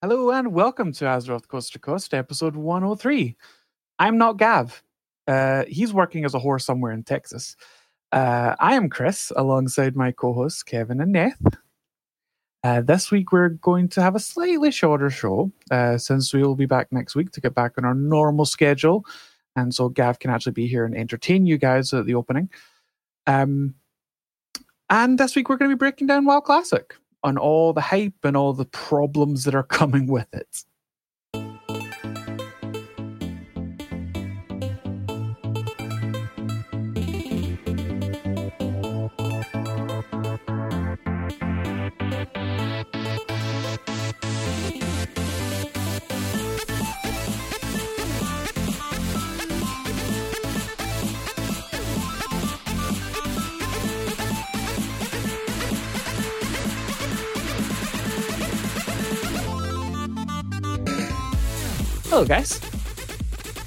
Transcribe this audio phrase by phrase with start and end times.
[0.00, 3.36] Hello and welcome to Azeroth Coast to Coast, episode 103.
[3.98, 4.80] I'm not Gav.
[5.26, 7.56] Uh, he's working as a whore somewhere in Texas.
[8.12, 11.58] Uh, I am Chris, alongside my co hosts Kevin and Neth.
[12.62, 16.54] Uh, this week we're going to have a slightly shorter show uh, since we will
[16.54, 19.04] be back next week to get back on our normal schedule.
[19.56, 22.50] And so Gav can actually be here and entertain you guys at the opening.
[23.26, 23.74] Um,
[24.90, 28.24] and this week we're going to be breaking down WoW Classic on all the hype
[28.24, 30.64] and all the problems that are coming with it.
[62.18, 62.58] Hello, guys.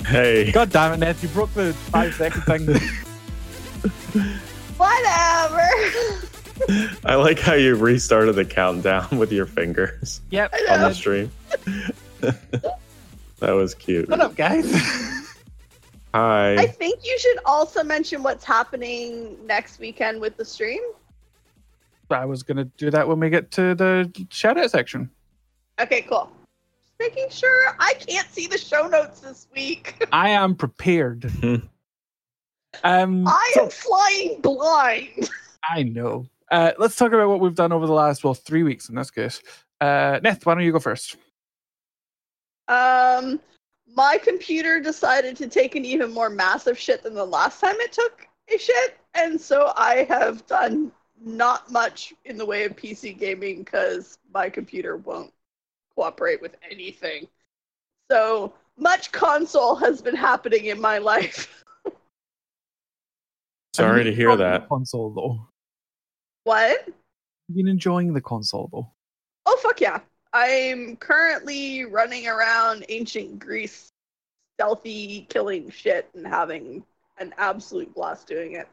[0.05, 0.51] Hey.
[0.51, 2.65] God damn it, Neth, you broke the five second thing.
[4.75, 5.69] Whatever.
[7.05, 10.53] I like how you restarted the countdown with your fingers yep.
[10.69, 11.31] On the stream.
[12.19, 14.09] that was cute.
[14.09, 14.69] What up, guys?
[16.13, 16.55] Hi.
[16.57, 20.81] I think you should also mention what's happening next weekend with the stream.
[22.09, 25.09] I was going to do that when we get to the shout out section.
[25.79, 26.29] Okay, cool.
[27.01, 30.05] Making sure I can't see the show notes this week.
[30.11, 31.25] I am prepared.
[32.83, 35.29] Um, I so- am flying blind.
[35.67, 36.27] I know.
[36.51, 39.09] Uh, let's talk about what we've done over the last, well, three weeks in this
[39.09, 39.41] case.
[39.79, 41.15] Uh, Neth, why don't you go first?
[42.67, 43.39] Um,
[43.95, 47.93] my computer decided to take an even more massive shit than the last time it
[47.93, 53.17] took a shit, and so I have done not much in the way of PC
[53.17, 55.33] gaming because my computer won't
[55.95, 57.27] cooperate with anything.
[58.11, 61.63] So much console has been happening in my life.
[63.75, 64.69] Sorry to hear enjoyed the that.
[64.69, 65.47] Console though.
[66.43, 66.87] What?
[67.47, 68.91] You've been enjoying the console though.
[69.45, 69.99] Oh fuck yeah!
[70.33, 73.89] I'm currently running around ancient Greece,
[74.57, 76.83] stealthy killing shit and having
[77.19, 78.67] an absolute blast doing it.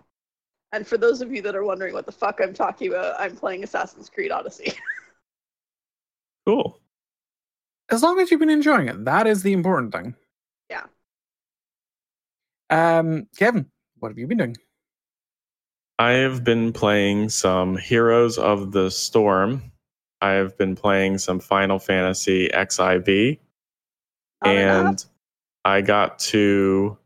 [0.72, 3.34] And for those of you that are wondering what the fuck I'm talking about, I'm
[3.36, 4.72] playing Assassin's Creed Odyssey.
[6.46, 6.80] Cool.
[7.90, 10.14] As long as you've been enjoying it, that is the important thing.
[10.70, 10.84] Yeah.
[12.70, 13.66] Um, Kevin,
[13.98, 14.56] what have you been doing?
[15.98, 19.72] I have been playing some Heroes of the Storm.
[20.20, 23.38] I have been playing some Final Fantasy XIV.
[24.44, 25.04] Not and
[25.64, 26.96] I got to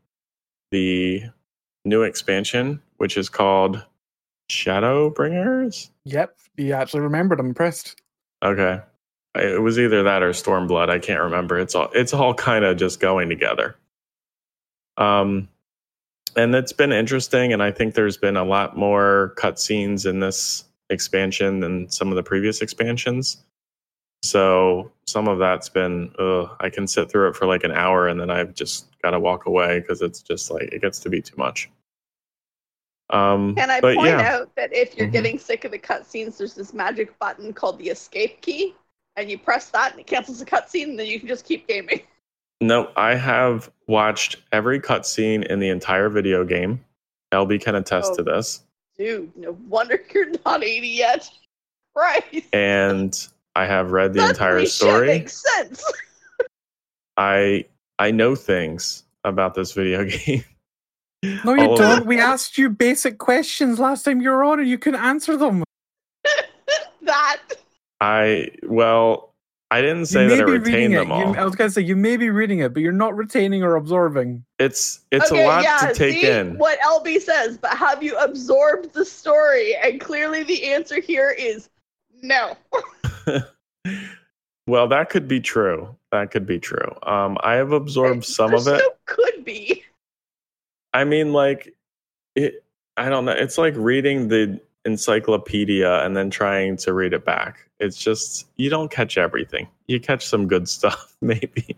[0.71, 1.23] the
[1.85, 3.83] new expansion, which is called
[4.51, 5.89] Shadowbringers.
[6.05, 7.39] Yep, you actually remembered.
[7.39, 8.01] I'm impressed.
[8.43, 8.79] Okay.
[9.35, 10.89] It was either that or Stormblood.
[10.89, 11.57] I can't remember.
[11.59, 13.75] It's all it's all kind of just going together.
[14.97, 15.47] Um
[16.35, 20.65] and it's been interesting and I think there's been a lot more cutscenes in this
[20.89, 23.43] expansion than some of the previous expansions.
[24.21, 28.07] So some of that's been ugh, I can sit through it for like an hour
[28.07, 31.09] and then I've just got to walk away because it's just like it gets to
[31.09, 31.69] be too much.
[33.09, 34.35] Um Can I point yeah.
[34.35, 35.11] out that if you're Mhm.
[35.11, 38.75] getting sick of the cutscenes, there's this magic button called the escape key,
[39.15, 41.67] and you press that and it cancels the cutscene, and then you can just keep
[41.67, 42.01] gaming.
[42.61, 46.79] No, I have watched every cutscene in the entire video game.
[47.33, 48.15] LB can attest Oh.
[48.17, 48.61] to this.
[48.97, 51.29] Dude, no wonder you're not 80 yet.
[51.95, 52.45] Right.
[52.53, 55.07] And I have read the entire Shit story.
[55.07, 55.83] makes sense.
[57.17, 57.65] I
[57.99, 60.43] I know things about this video game.
[61.43, 62.05] No, you All don't.
[62.05, 65.63] We asked you basic questions last time you were on, and you couldn't answer them.
[68.03, 68.51] That.
[68.63, 69.33] I well,
[69.71, 70.97] I didn't say that I be reading retained it.
[70.97, 71.35] them You, all.
[71.37, 74.45] I was gonna say you may be reading it, but you're not retaining or absorbing.
[74.59, 76.57] It's it's okay, a lot yeah, to take see in.
[76.57, 79.75] what LB says, but have you absorbed the story?
[79.83, 81.69] And clearly the answer here is
[82.21, 82.55] no.
[84.67, 85.95] well, that could be true.
[86.11, 86.95] That could be true.
[87.03, 88.99] Um, I have absorbed some of There it.
[89.05, 89.83] could be.
[90.93, 91.73] I mean, like
[92.35, 92.63] it.
[92.95, 93.31] I don't know.
[93.31, 97.69] It's like reading the encyclopedia and then trying to read it back.
[97.79, 99.67] It's just you don't catch everything.
[99.87, 101.77] You catch some good stuff, maybe.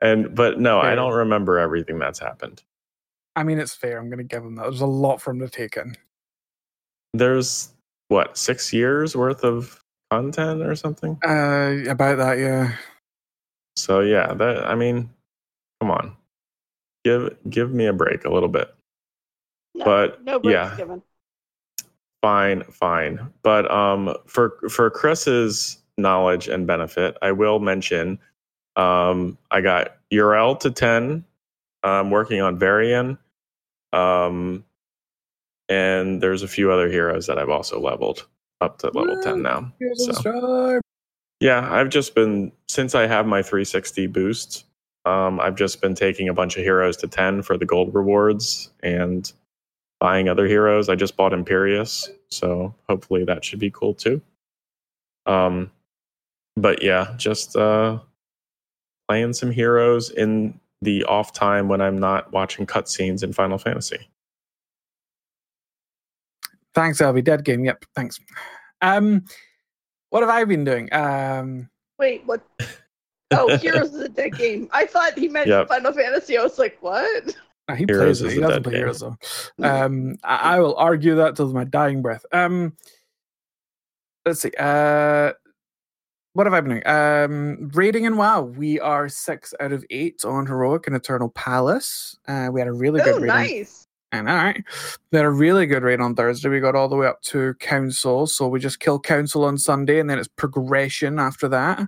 [0.00, 2.62] And but no, I don't remember everything that's happened.
[3.36, 3.98] I mean, it's fair.
[3.98, 4.62] I'm gonna give him that.
[4.62, 5.96] There's a lot for him to take in.
[7.14, 7.70] There's
[8.08, 11.18] what six years worth of content or something.
[11.24, 12.76] Uh, about that, yeah.
[13.76, 15.10] So yeah, that I mean,
[15.80, 16.16] come on,
[17.04, 18.74] give give me a break a little bit.
[19.74, 20.74] No, But, no yeah.
[20.76, 21.02] given.
[22.22, 23.32] Fine, fine.
[23.42, 28.18] But um, for for Chris's knowledge and benefit, I will mention
[28.76, 31.24] um, I got Yrel to 10.
[31.82, 33.18] I'm working on Varian.
[33.92, 34.64] Um,
[35.68, 38.26] and there's a few other heroes that I've also leveled
[38.60, 39.22] up to level!
[39.22, 39.72] 10 now.
[39.96, 40.80] So.
[41.40, 44.64] Yeah, I've just been since I have my 360 boost.
[45.04, 48.70] Um, I've just been taking a bunch of heroes to 10 for the gold rewards
[48.82, 49.32] and
[50.00, 50.88] buying other heroes.
[50.88, 54.20] I just bought Imperius, so hopefully that should be cool too.
[55.26, 55.70] Um,
[56.56, 57.98] but yeah, just uh,
[59.08, 64.08] playing some heroes in the off time when I'm not watching cutscenes in Final Fantasy.
[66.74, 67.24] Thanks, Elby.
[67.24, 67.64] Dead game.
[67.64, 67.84] Yep.
[67.96, 68.20] Thanks.
[68.82, 69.24] Um,
[70.10, 70.92] what have I been doing?
[70.92, 71.68] Um,
[71.98, 72.40] Wait, what?
[73.32, 74.68] Oh, Heroes is a dead game.
[74.72, 75.68] I thought he meant Yep.
[75.68, 76.38] Final Fantasy.
[76.38, 77.36] I was like, what?
[77.76, 78.26] he Heroes plays it.
[78.28, 78.80] is He doesn't play game.
[78.80, 79.16] Heroes though.
[79.64, 82.24] Um, I, I will argue that till my dying breath.
[82.32, 82.74] Um,
[84.24, 84.52] let's see.
[84.58, 85.32] Uh,
[86.34, 86.86] what have I been doing?
[86.86, 88.42] Um, raiding in WoW.
[88.42, 92.16] We are six out of eight on Heroic and Eternal Palace.
[92.28, 93.26] Uh, we had a really Oh, good raiding.
[93.26, 93.86] nice.
[94.12, 94.62] And all right,
[95.12, 96.48] we had a really good rate on Thursday.
[96.48, 99.98] We got all the way up to council, so we just kill council on Sunday,
[100.00, 101.86] and then it's progression after that.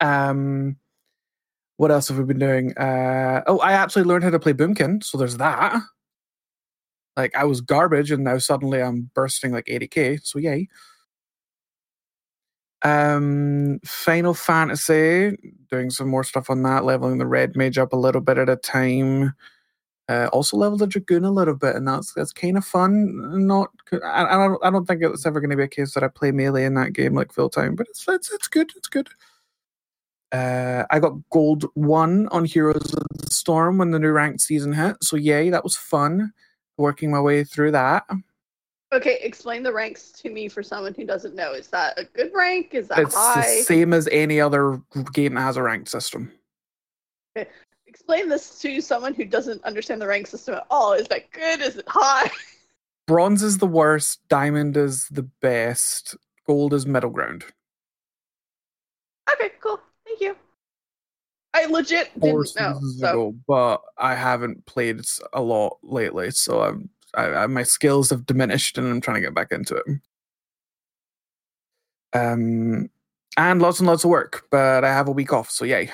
[0.00, 0.76] Um,
[1.76, 2.76] what else have we been doing?
[2.76, 5.80] Uh, oh, I actually learned how to play Boomkin, so there's that.
[7.16, 10.24] Like I was garbage, and now suddenly I'm bursting like 80k.
[10.24, 10.68] So yay.
[12.82, 15.36] Um, Final Fantasy,
[15.70, 18.50] doing some more stuff on that, leveling the red mage up a little bit at
[18.50, 19.32] a time.
[20.06, 23.46] Uh, also leveled the dragoon a little bit, and that's that's kind of fun.
[23.46, 26.04] Not, I, I don't, I don't think it's ever going to be a case that
[26.04, 28.70] I play melee in that game like full time, but it's it's it's good.
[28.76, 29.08] It's good.
[30.34, 34.72] Uh, I got gold one on Heroes of the Storm when the new ranked season
[34.72, 36.32] hit, so yay, that was fun.
[36.76, 38.04] Working my way through that.
[38.92, 41.52] Okay, explain the ranks to me for someone who doesn't know.
[41.52, 42.74] Is that a good rank?
[42.74, 43.42] Is that It's high?
[43.58, 44.80] the same as any other
[45.12, 46.32] game that has a ranked system.
[47.36, 47.48] Okay.
[47.86, 50.92] Explain this to someone who doesn't understand the rank system at all.
[50.94, 51.60] Is that good?
[51.60, 52.28] Is it high?
[53.06, 56.16] Bronze is the worst, diamond is the best,
[56.46, 57.44] gold is middle ground.
[59.32, 59.78] Okay, cool.
[60.14, 60.36] Thank you.
[61.54, 62.72] I legit four didn't know.
[62.74, 65.00] seasons So ago, but I haven't played
[65.32, 69.20] a lot lately, so I'm, I, I, my skills have diminished, and I'm trying to
[69.20, 69.86] get back into it.
[72.12, 72.90] Um,
[73.36, 75.90] and lots and lots of work, but I have a week off, so yay.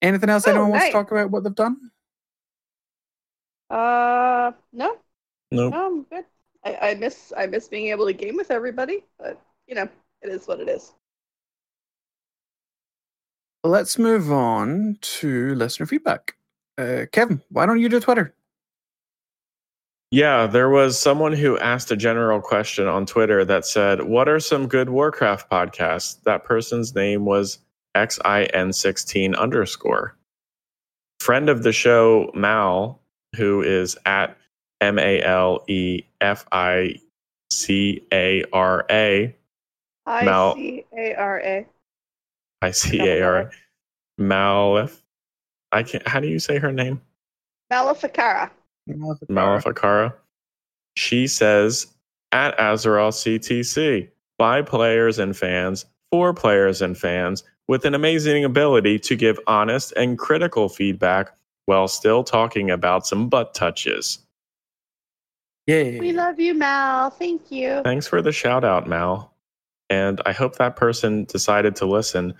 [0.00, 1.90] Anything else Oh, anyone wants to talk about what they've done?
[3.68, 4.96] uh no,
[5.50, 5.72] Nope.
[5.74, 6.24] no, I'm good.
[6.64, 9.88] I, I miss I miss being able to game with everybody, but you know,
[10.26, 10.92] it is what it is.
[13.64, 16.36] Let's move on to listener feedback.
[16.78, 18.34] Uh, Kevin, why don't you do Twitter?
[20.12, 24.38] Yeah, there was someone who asked a general question on Twitter that said, What are
[24.38, 26.22] some good Warcraft podcasts?
[26.22, 27.58] That person's name was
[27.96, 30.16] xin16 underscore.
[31.18, 33.00] Friend of the show, Mal,
[33.34, 34.36] who is at
[34.80, 37.00] M A L E F I
[37.50, 39.35] C A R A.
[40.06, 41.66] I Mal- C A R A.
[42.62, 43.50] I C A R.
[44.20, 45.00] Malif.
[45.72, 47.00] I can't, how do you say her name?
[47.70, 48.50] Maleficara.
[49.28, 50.14] Maleficara.
[50.96, 51.88] She says
[52.32, 54.08] at Azeroth CTC
[54.38, 59.92] by players and fans for players and fans with an amazing ability to give honest
[59.96, 61.32] and critical feedback
[61.66, 64.20] while still talking about some butt touches.
[65.66, 65.98] Yay.
[65.98, 67.10] We love you, Mal.
[67.10, 67.82] Thank you.
[67.82, 69.32] Thanks for the shout out, Mal.
[69.90, 72.34] And I hope that person decided to listen.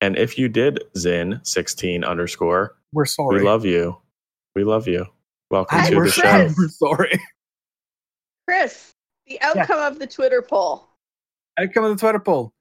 [0.00, 3.38] And if you did, Zin16 underscore, We're sorry.
[3.40, 3.96] we love you.
[4.54, 5.06] We love you.
[5.50, 6.14] Welcome Hi, to the Chris.
[6.14, 6.50] show.
[6.58, 7.20] we're sorry.
[8.48, 8.92] Chris,
[9.26, 10.88] the outcome of the Twitter poll.
[11.58, 12.52] Outcome of the Twitter poll.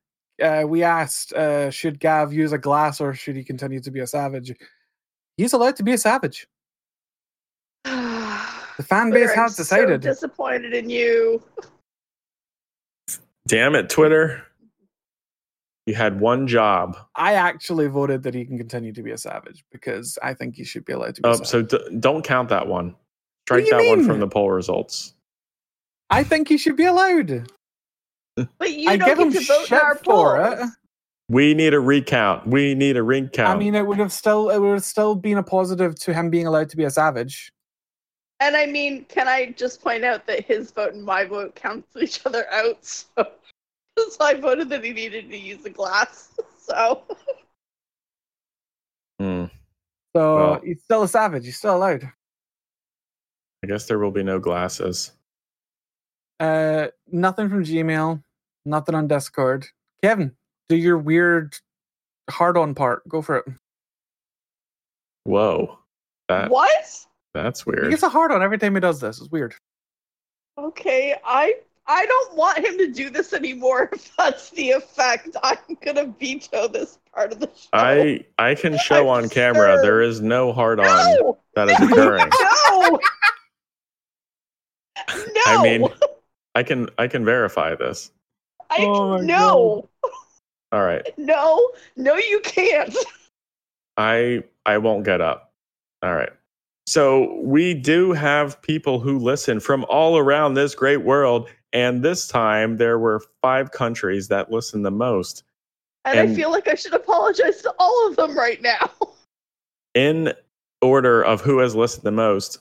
[0.41, 3.99] Uh, we asked, uh, should Gav use a glass or should he continue to be
[3.99, 4.51] a savage?
[5.37, 6.47] He's allowed to be a savage.
[8.77, 10.01] The fan base I'm has decided.
[10.01, 11.43] So disappointed in you.
[13.51, 14.41] Damn it, Twitter.
[15.85, 16.95] You had one job.
[17.15, 20.63] I actually voted that he can continue to be a savage because I think he
[20.63, 21.47] should be allowed to be a Oh, savage.
[21.47, 22.95] so d- don't count that one.
[23.45, 25.15] Strike do you that one from the poll results.
[26.09, 27.49] I think he should be allowed.
[28.57, 30.59] But you I don't give get him to vote in shit our for polls.
[30.61, 30.69] it.
[31.27, 32.47] We need a recount.
[32.47, 33.49] We need a recount.
[33.49, 36.29] I mean, it would have still it would have still been a positive to him
[36.29, 37.51] being allowed to be a savage.
[38.39, 42.01] And I mean, can I just point out that his vote and my vote cancel
[42.01, 42.77] each other out?
[43.17, 43.27] So,
[43.97, 46.29] so I voted that he needed to use the glass.
[46.63, 47.03] So
[49.19, 49.45] Hmm.
[50.15, 51.43] So Well- he's still a savage.
[51.45, 52.09] He's still allowed.
[53.63, 55.11] I guess there will be no glasses.
[56.39, 58.23] Uh, nothing from Gmail.
[58.65, 59.65] Nothing on Discord.
[60.01, 60.35] Kevin,
[60.69, 61.57] do your weird
[62.29, 63.07] hard on part.
[63.09, 63.45] Go for it.
[65.25, 65.77] Whoa.
[66.29, 67.05] That what?
[67.33, 67.83] that's weird.
[67.85, 69.19] He gets a hard on every time he does this.
[69.19, 69.55] It's weird.
[70.57, 71.55] Okay, I
[71.87, 73.89] I don't want him to do this anymore.
[73.93, 77.69] If that's the effect, I'm gonna veto this part of the show.
[77.73, 79.81] I I can show I'm on camera sure.
[79.81, 82.29] there is no hard on no, that is occurring.
[82.79, 82.99] no,
[85.09, 85.41] no.
[85.47, 85.87] I mean,
[86.55, 88.11] I can I can verify this.
[88.69, 89.89] I, Oh my no,
[90.71, 91.07] All right.
[91.17, 92.95] no, no, you can't.
[93.97, 95.51] I I won't get up.
[96.03, 96.31] All right.
[96.87, 102.27] So we do have people who listen from all around this great world, and this
[102.27, 105.43] time there were five countries that listened the most.
[106.05, 108.89] And, I feel like I should apologize to all of them right now.
[109.93, 110.33] In
[110.81, 112.59] order of who has listened the most,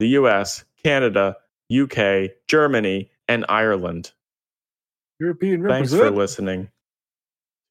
[0.00, 1.36] the US, Canada,
[1.72, 4.12] UK, Germany, and Ireland.
[5.20, 6.70] European Thanks for listening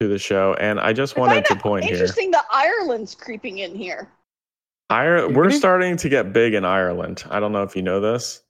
[0.00, 0.54] to the show.
[0.54, 1.94] And I just wanted find to it point here.
[1.94, 4.08] Interesting that Ireland's creeping in here.
[4.88, 7.24] Ireland, we're starting to get big in Ireland.
[7.30, 8.42] I don't know if you know this,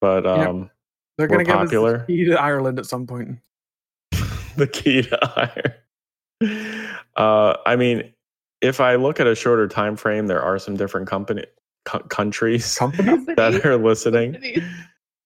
[0.00, 0.48] but Yeah.
[0.48, 0.70] um,
[1.18, 1.96] They're going to give popular.
[1.96, 3.38] us the key to Ireland at some point.
[4.56, 5.18] the key to
[6.42, 6.96] Ireland.
[7.16, 8.12] Uh, I mean,
[8.60, 11.44] if I look at a shorter time frame, there are some different company
[11.84, 13.26] co- countries Companies?
[13.36, 14.64] that are listening, Companies.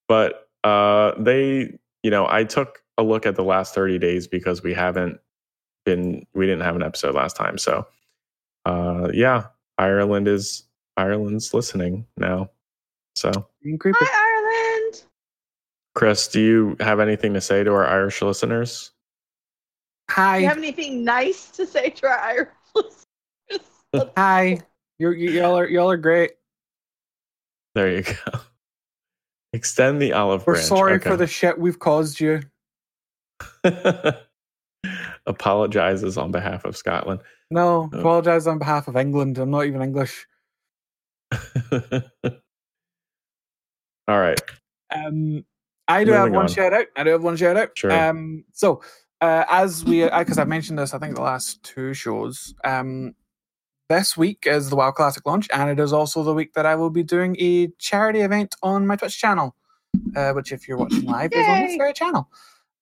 [0.09, 4.63] but uh, they, you know, I took a look at the last thirty days because
[4.63, 5.21] we haven't
[5.85, 7.87] been, we didn't have an episode last time, so
[8.65, 9.47] uh, yeah,
[9.79, 10.65] Ireland is
[10.97, 12.51] Ireland's listening now.
[13.15, 13.31] So,
[13.63, 13.99] Being creepy.
[14.03, 14.26] Hi, Ireland.
[15.97, 18.93] Chris, do you have anything to say to our Irish listeners?
[20.09, 20.37] Do Hi.
[20.39, 23.07] you have anything nice to say to our Irish listeners?
[24.17, 24.61] Hi.
[24.99, 26.33] You're, you, y'all are y'all are great.
[27.75, 28.41] There you go.
[29.55, 30.71] Extend the olive branch.
[30.71, 31.03] We're branch.
[31.03, 32.43] sorry for the shit we've caused you.
[35.27, 37.21] Apologizes on behalf of Scotland.
[37.51, 37.99] No, Oh.
[37.99, 39.39] apologize on behalf of England.
[39.39, 40.27] I'm not even English.
[44.09, 44.41] All right.
[44.95, 45.45] Um,
[45.89, 46.49] I do have one on.
[46.49, 46.87] shout out.
[46.97, 47.77] I do have one shout out.
[47.77, 47.93] Sure.
[47.93, 48.83] Um, so
[49.21, 52.55] uh, as we, because I've mentioned this, I think the last two shows.
[52.65, 53.15] Um,
[53.89, 56.75] this week is the WoW Classic launch, and it is also the week that I
[56.75, 59.55] will be doing a charity event on my Twitch channel,
[60.17, 61.79] uh, which, if you're watching live, is on this Yay.
[61.79, 62.29] very channel.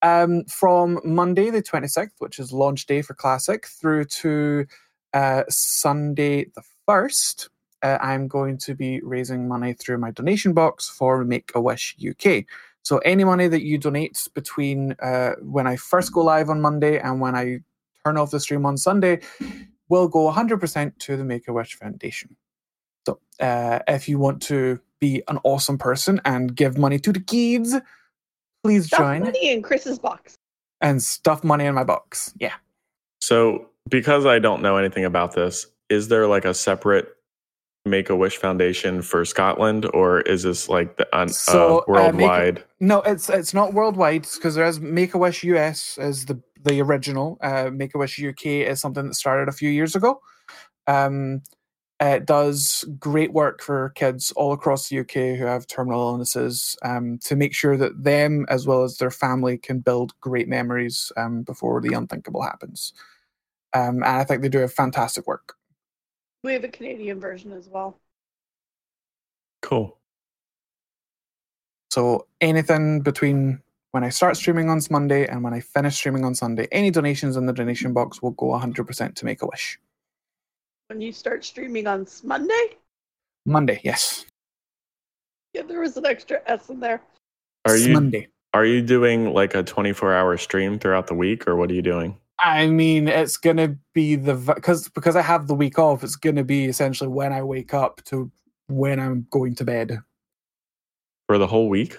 [0.00, 4.66] Um, from Monday the 26th, which is launch day for Classic, through to
[5.12, 7.48] uh, Sunday the 1st,
[7.82, 11.96] uh, I'm going to be raising money through my donation box for Make a Wish
[12.02, 12.44] UK.
[12.84, 16.98] So any money that you donate between uh, when I first go live on Monday
[16.98, 17.60] and when I
[18.04, 19.20] turn off the stream on Sunday
[19.88, 22.36] will go 100% to the Make a Wish Foundation.
[23.06, 27.20] So uh, if you want to be an awesome person and give money to the
[27.20, 27.74] kids,
[28.62, 30.36] please Stuff join money in Chris's box.
[30.80, 32.34] and stuff money in my box.
[32.38, 32.54] Yeah.
[33.20, 37.08] So, because I don't know anything about this, is there like a separate
[37.86, 42.12] Make a Wish Foundation for Scotland, or is this like the un, So, uh, uh,
[42.12, 42.64] Make worldwide?
[42.80, 46.80] No, it's it's not worldwide because there is Make a Wish US is the the
[46.80, 47.36] original.
[47.42, 50.20] Uh, Make a Wish UK is something that started a few years ago.
[50.86, 51.42] Um,
[52.00, 57.18] it does great work for kids all across the UK who have terminal illnesses um,
[57.24, 61.42] to make sure that them as well as their family can build great memories um,
[61.42, 62.92] before the unthinkable happens.
[63.74, 65.54] Um, and I think they do a fantastic work.
[66.44, 67.98] We have a Canadian version as well.
[69.62, 69.96] Cool.
[71.90, 76.34] So anything between when I start streaming on Monday and when I finish streaming on
[76.34, 79.78] Sunday, any donations in the donation box will go 100% to Make a Wish.
[80.88, 82.76] When you start streaming on s- Monday,
[83.46, 84.26] Monday, yes.
[85.54, 87.00] yeah, there was an extra S in there.
[87.64, 88.28] Are you Monday.
[88.52, 91.74] are you doing like a twenty four hour stream throughout the week, or what are
[91.74, 92.18] you doing?
[92.42, 96.02] I mean, it's gonna be the because because I have the week off.
[96.02, 98.30] It's gonna be essentially when I wake up to
[98.68, 100.00] when I'm going to bed.
[101.28, 101.98] For the whole week?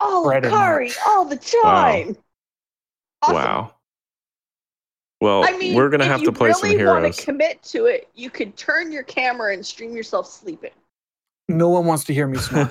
[0.00, 0.96] Oh, all Pretty Kari, much.
[1.06, 2.16] all the time.
[3.22, 3.34] Awesome.
[3.34, 3.74] Wow.
[5.20, 7.16] Well, I mean, we're gonna have to play really some want heroes.
[7.16, 10.70] to commit to it, you could turn your camera and stream yourself sleeping.
[11.48, 12.70] No one wants to hear me snore.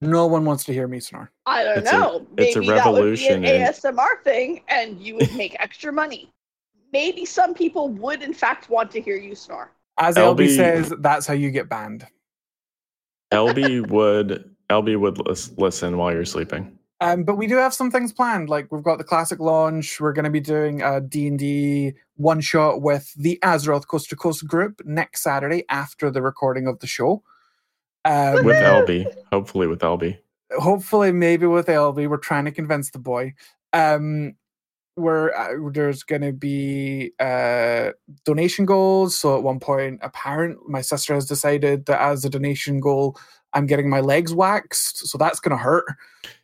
[0.00, 1.30] No one wants to hear me snore.
[1.46, 2.26] I don't It's a- know.
[2.36, 5.92] it's a Maybe that would be an in- ASMR thing, and you would make extra
[5.92, 6.32] money.
[6.92, 9.70] Maybe some people would, in fact, want to hear you snore.
[9.98, 12.06] As LB LB says, that's how you get banned.
[13.32, 16.76] LB would LB would lis- listen while you're sleeping.
[17.02, 18.48] Um, but we do have some things planned.
[18.50, 20.00] Like we've got the classic launch.
[20.00, 24.46] We're going to be doing a D&D one shot with the Azeroth Coast to Coast
[24.46, 27.22] group next Saturday after the recording of the show.
[28.04, 30.16] Um, With LB, hopefully with LB.
[30.58, 33.34] hopefully, maybe with LB, we're trying to convince the boy.
[33.72, 34.34] Um,
[34.96, 37.90] where uh, there's going to be uh,
[38.24, 39.16] donation goals.
[39.16, 43.16] So at one point, apparent my sister has decided that as a donation goal,
[43.54, 45.06] I'm getting my legs waxed.
[45.08, 45.84] So that's going to hurt.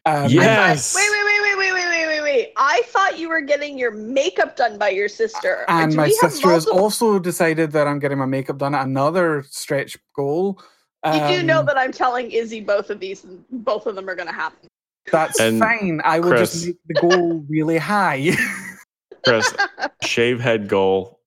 [0.06, 0.92] Um, Yes.
[0.92, 2.52] thought- wait, wait, wait, wait, wait, wait, wait, wait, wait.
[2.56, 5.64] I thought you were getting your makeup done by your sister.
[5.68, 8.74] And Do my we have sister has also decided that I'm getting my makeup done
[8.74, 10.60] at another stretch goal.
[11.04, 14.08] You do know Um, that I'm telling Izzy both of these, and both of them
[14.08, 14.68] are going to happen.
[15.12, 16.00] That's And fine.
[16.04, 18.30] I will Chris- just make the goal really high.
[19.24, 19.52] Chris,
[20.02, 21.20] shave head goal.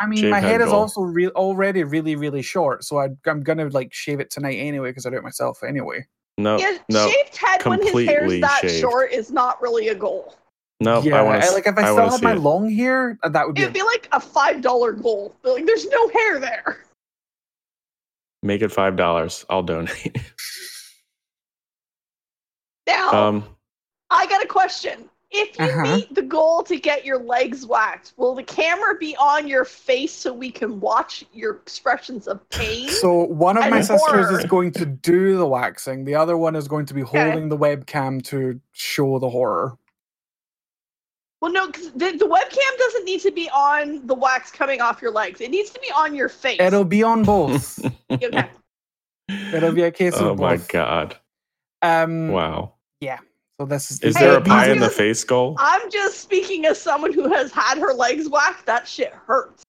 [0.00, 3.08] I mean, Shave my head head is also re- already really, really short, so I,
[3.26, 6.06] I'm gonna like shave it tonight anyway because I do it myself anyway.
[6.36, 8.80] No, yeah, no, shaved head when his hair's completely that shaved.
[8.80, 10.34] short is not really a goal.
[10.80, 11.00] no.
[11.00, 11.50] yeah, I want to.
[11.52, 12.40] like if I, I still had my it.
[12.40, 13.62] long hair, uh, that would be.
[13.62, 15.34] It'd be like a five dollar goal.
[15.42, 16.84] But, Like, there's no hair there.
[18.46, 19.44] Make it five dollars.
[19.50, 20.16] I'll donate.
[22.88, 23.44] Now, um,
[24.10, 25.10] I got a question.
[25.32, 25.82] If you Uh-huh.
[25.96, 30.12] meet the goal to get your legs waxed, will the camera be on your face
[30.12, 32.88] so we can watch your expressions of pain?
[32.88, 36.04] so one of and my sisters is going to do the waxing.
[36.04, 39.76] The other one is going to be holding the webcam to show the horror.
[41.40, 45.02] Well, no, 'cause the, the webcam doesn't need to be on the wax coming off
[45.02, 45.40] your legs.
[45.40, 46.58] It needs to be on your face.
[46.60, 47.78] It'll be on both.
[48.10, 48.48] Okay.
[49.52, 51.16] It'll be a case oh of my god!
[51.82, 52.74] Um, Wow.
[53.00, 53.18] Yeah.
[53.60, 54.00] So this is.
[54.02, 55.56] Is Hey, there a pie in are- the face goal?
[55.58, 58.64] I'm just speaking as someone who has had her legs waxed.
[58.66, 59.64] That shit hurts.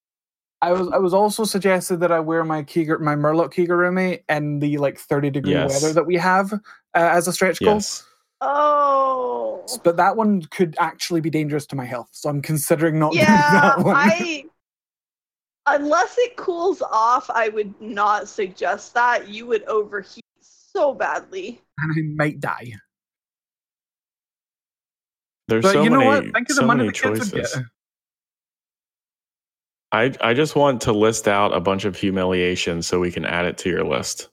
[0.62, 4.60] I was I was also suggested that I wear my Kiger, my Murloc Kigurumi in
[4.60, 5.82] the like 30 degree Yes.
[5.82, 6.58] weather that we have uh,
[6.96, 7.76] as a stretch goal.
[7.76, 8.06] Yes.
[8.41, 9.65] Oh.
[9.84, 13.25] But that one could actually be dangerous to my health, so I'm considering not doing
[13.25, 13.96] that one.
[13.96, 14.44] I.
[15.70, 19.27] Unless it cools off, I would not suggest that.
[19.27, 21.62] You would overheat so badly.
[21.79, 22.72] and I might die.
[25.50, 26.24] There's But so you know many, what?
[26.34, 27.56] Think of the so money many the kids would choices.
[27.56, 27.65] get.
[29.92, 33.46] I I just want to list out a bunch of humiliations so we can add
[33.46, 34.29] it to your list.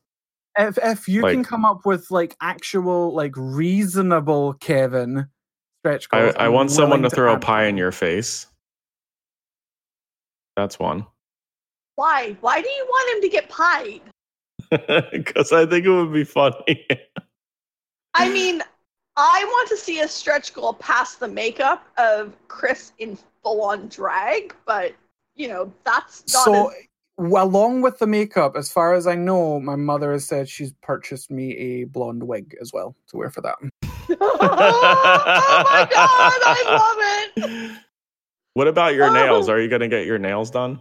[0.57, 5.29] If if you can come up with like actual like reasonable Kevin
[5.81, 8.47] stretch I, goals, I I'm want someone willing to throw a pie in your face.
[10.57, 11.07] That's one.
[11.97, 12.37] Why?
[12.41, 14.01] Why do you want him to get pied?
[15.13, 16.87] Because I think it would be funny.
[18.15, 18.63] I mean,
[19.17, 23.89] I want to see a stretch goal past the makeup of Chris in full on
[23.89, 24.93] drag, but
[25.35, 26.45] you know that's not.
[26.45, 26.73] So, as- well,
[27.19, 31.31] along with the makeup, as far as I know, my mother has said she's purchased
[31.31, 33.57] me a blonde wig as well to wear for that.
[34.21, 37.79] oh my god, I love it.
[38.55, 39.49] What about your um, nails?
[39.49, 39.53] Oh.
[39.53, 40.81] Are you going to get your nails done?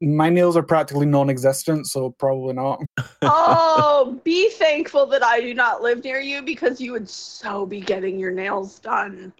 [0.00, 2.82] My nails are practically non-existent, so probably not.
[3.22, 7.80] Oh, be thankful that I do not live near you because you would so be
[7.80, 9.34] getting your nails done.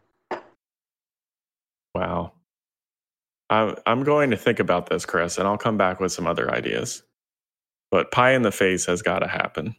[1.94, 2.34] Wow.
[3.50, 6.50] I'm I'm going to think about this, Chris, and I'll come back with some other
[6.52, 7.02] ideas.
[7.90, 9.76] But pie in the face has got to happen.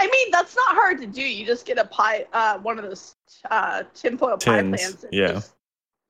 [0.00, 1.22] I mean, that's not hard to do.
[1.22, 3.14] You just get a pie, uh, one of those
[3.50, 5.28] uh, tinfoil pie Tins, pans, and yeah.
[5.28, 5.54] just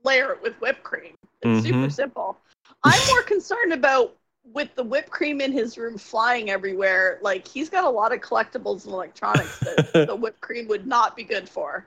[0.04, 1.14] layer it with whipped cream.
[1.42, 1.92] It's super Mhm.
[1.92, 2.38] simple.
[2.82, 4.16] I'm more concerned about
[4.52, 7.18] with the whipped cream in his room flying everywhere.
[7.22, 11.14] Like he's got a lot of collectibles and electronics that the whipped cream would not
[11.16, 11.86] be good for.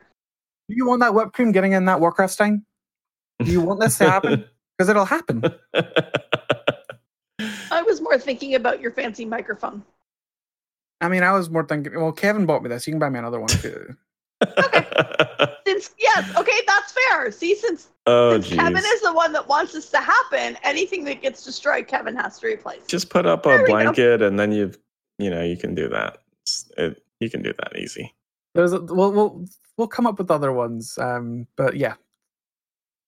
[0.70, 2.66] Do you want that whipped cream getting in that Warcraft stein?
[3.44, 4.46] Do you want this to happen?
[4.78, 5.42] Because it'll happen.
[7.72, 9.84] I was more thinking about your fancy microphone.
[11.02, 11.96] I mean, I was more thinking.
[11.96, 12.86] Well, Kevin bought me this.
[12.86, 13.50] You can buy me another one.
[13.50, 13.96] too.
[14.42, 14.48] you,
[15.66, 17.32] Since yes, okay, that's fair.
[17.32, 21.24] See, since, oh, since Kevin is the one that wants this to happen, anything that
[21.24, 22.86] gets destroyed, Kevin has to replace.
[22.88, 23.74] Just put up There a we go.
[23.74, 24.72] blanket, and then you,
[25.18, 26.20] you know, you can do that.
[26.78, 28.14] It, you can do that easy.
[28.54, 29.46] there's a, we'll we'll
[29.78, 30.98] we'll come up with other ones.
[31.00, 31.96] Um, but yeah,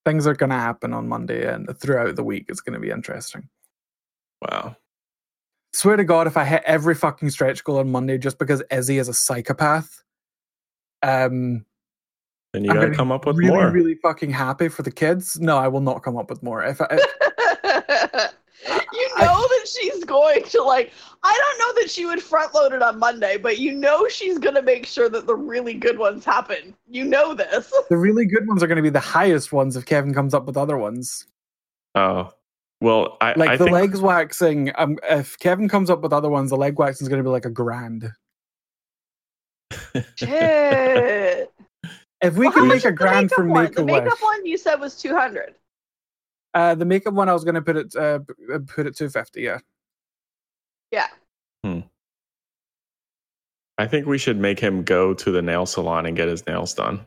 [0.09, 2.45] things are gonna happen on Monday and throughout the week.
[2.49, 3.47] It's gonna be interesting.
[4.41, 4.75] Wow.
[5.71, 8.97] Swear to God, if I hit every fucking stretch goal on Monday just because Izzy
[8.97, 10.01] is a psychopath,
[11.03, 11.63] um,
[12.53, 13.69] Then you I'm got to gonna come up with really, more.
[13.69, 15.39] really fucking happy for the kids.
[15.39, 16.63] No, I will not come up with more.
[16.63, 18.29] If I,
[18.67, 20.91] you know that she's going to like
[21.23, 24.37] I don't know that she would front load it on Monday, but you know she's
[24.37, 26.75] gonna make sure that the really good ones happen.
[26.87, 27.71] You know this.
[27.89, 30.45] the really good ones are going to be the highest ones if Kevin comes up
[30.45, 31.27] with other ones.
[31.95, 32.33] oh,
[32.81, 34.71] well, I, Like I the think legs waxing.
[34.77, 37.31] Um, if Kevin comes up with other ones, the leg waxing is going to be
[37.31, 38.09] like a grand.
[40.15, 41.51] Shit.
[42.21, 43.61] If we Well, can make a grand for makeup?
[43.61, 45.55] Make a The makeup one you said was two hundred.
[46.53, 48.19] Uh, the makeup one I was going to put it uh,
[48.53, 49.41] uh, put it two fifty.
[49.41, 49.59] Yeah,
[50.91, 51.07] Yeah.
[51.63, 51.79] Hmm.
[53.77, 56.73] I think we should make him go to the nail salon and get his nails
[56.73, 57.05] done.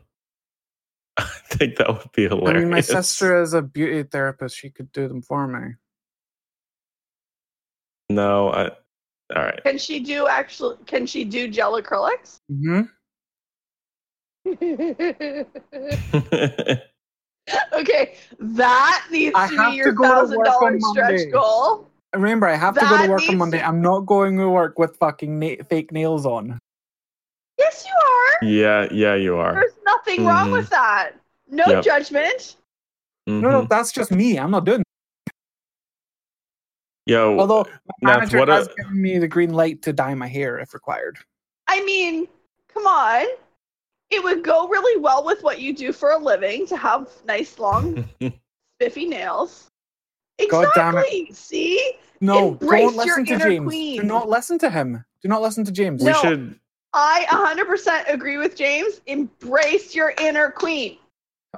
[1.17, 2.31] I think that would be hilarious.
[2.31, 2.61] I hilarious.
[2.63, 4.57] mean, my sister is a beauty therapist.
[4.57, 5.75] She could do them for me.
[8.09, 8.71] No, I.
[9.35, 9.63] All right.
[9.63, 10.77] Can she do actual?
[10.85, 12.39] Can she do gel acrylics?
[12.47, 12.81] hmm
[17.73, 21.31] okay, that needs I to have be your thousand work on dollar stretch Monday.
[21.31, 21.89] goal.
[22.13, 23.57] Remember, I have to go to work on Monday.
[23.59, 26.59] to- I'm not going to work with fucking na- fake nails on.
[27.57, 28.47] Yes, you are.
[28.47, 29.53] yeah, yeah, you are.
[29.53, 30.53] There's nothing wrong Mhm.
[30.53, 31.11] with that.
[31.49, 31.83] No Yep.
[31.83, 32.55] judgment.
[33.27, 33.69] No, no, Mhm.
[33.69, 34.37] that's just me.
[34.37, 34.83] I'm not doing.
[37.05, 37.63] Yo, Although
[38.01, 40.57] my Nath, manager what has a- given me the green light to dye my hair
[40.59, 41.17] if required.
[41.67, 42.27] I mean,
[42.73, 43.25] come on.
[44.13, 47.57] It would go really well with what you do for a living to have nice,
[47.57, 48.07] long,
[48.79, 49.69] spiffy nails.
[50.49, 50.99] God damn it.
[51.01, 51.29] Exactly.
[51.33, 51.93] See?
[52.21, 53.67] No, Embrace don't listen to James.
[53.67, 54.01] queen.
[54.01, 55.03] Do not listen to him.
[55.21, 56.01] Do not listen to James.
[56.03, 56.17] we No.
[56.21, 56.59] should.
[56.93, 59.01] I 100% agree with James.
[59.07, 60.97] Embrace your inner queen.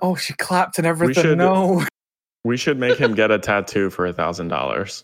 [0.01, 1.23] Oh, she clapped and everything.
[1.23, 1.83] should- No.
[2.45, 5.03] We should make him get a tattoo for a thousand dollars.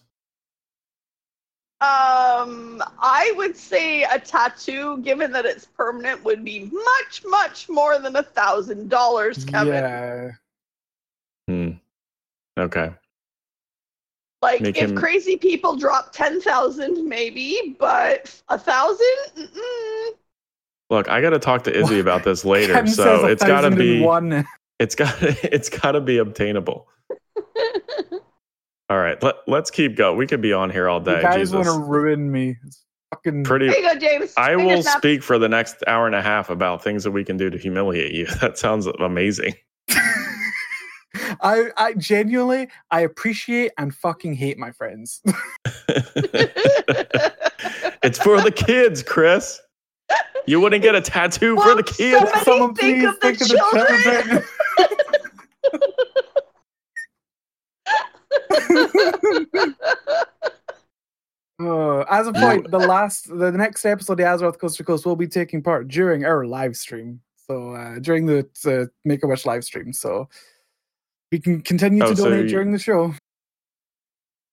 [1.82, 7.98] Um, I would say a tattoo, given that it's permanent, would be much, much more
[7.98, 9.74] than a thousand dollars, Kevin.
[9.74, 10.32] Yeah.
[11.48, 11.72] Hmm.
[12.60, 12.92] Okay.
[14.44, 19.50] Like Make if him- crazy people drop ten thousand, maybe, but a thousand,
[20.92, 22.74] Look, I got to talk to Izzy about this later.
[22.74, 24.02] Kevin so it's got to be.
[24.02, 24.46] one.
[24.78, 25.16] It's got.
[25.44, 26.88] It's got to be obtainable.
[28.92, 29.24] All right.
[29.24, 30.18] Let, let's keep going.
[30.18, 31.12] We could be on here all day.
[31.12, 31.24] You day.
[31.24, 32.58] guys want to ruin me.
[32.66, 33.46] It's fucking.
[33.46, 33.70] Pretty.
[33.70, 34.34] there you go, James.
[34.36, 34.98] I Finger will snap.
[34.98, 37.58] speak for the next hour and a half about things that we can do to
[37.58, 38.28] humiliate you.
[38.42, 39.54] That sounds amazing.
[41.42, 45.22] I, I genuinely, I appreciate and fucking hate my friends.
[48.04, 49.62] it's for the kids, Chris.
[50.48, 52.30] You wouldn't get a tattoo for the kids.
[52.44, 53.56] Somebody Someone think please of the think of the
[54.12, 54.44] children.
[61.60, 65.16] Uh, as a point, the last, the next episode of Azeroth Coast to Coast will
[65.16, 67.22] be taking part during our live stream.
[67.48, 70.30] So uh, during the uh, Make a Wish live stream, so
[71.32, 73.14] we can continue Oh, to so donate you- during the show.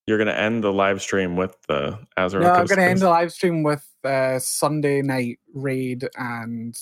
[0.06, 2.40] You're gonna end the live stream with the Azeroth.
[2.40, 6.74] No, I'm Coast going to end the live stream with uh, Sunday night raid and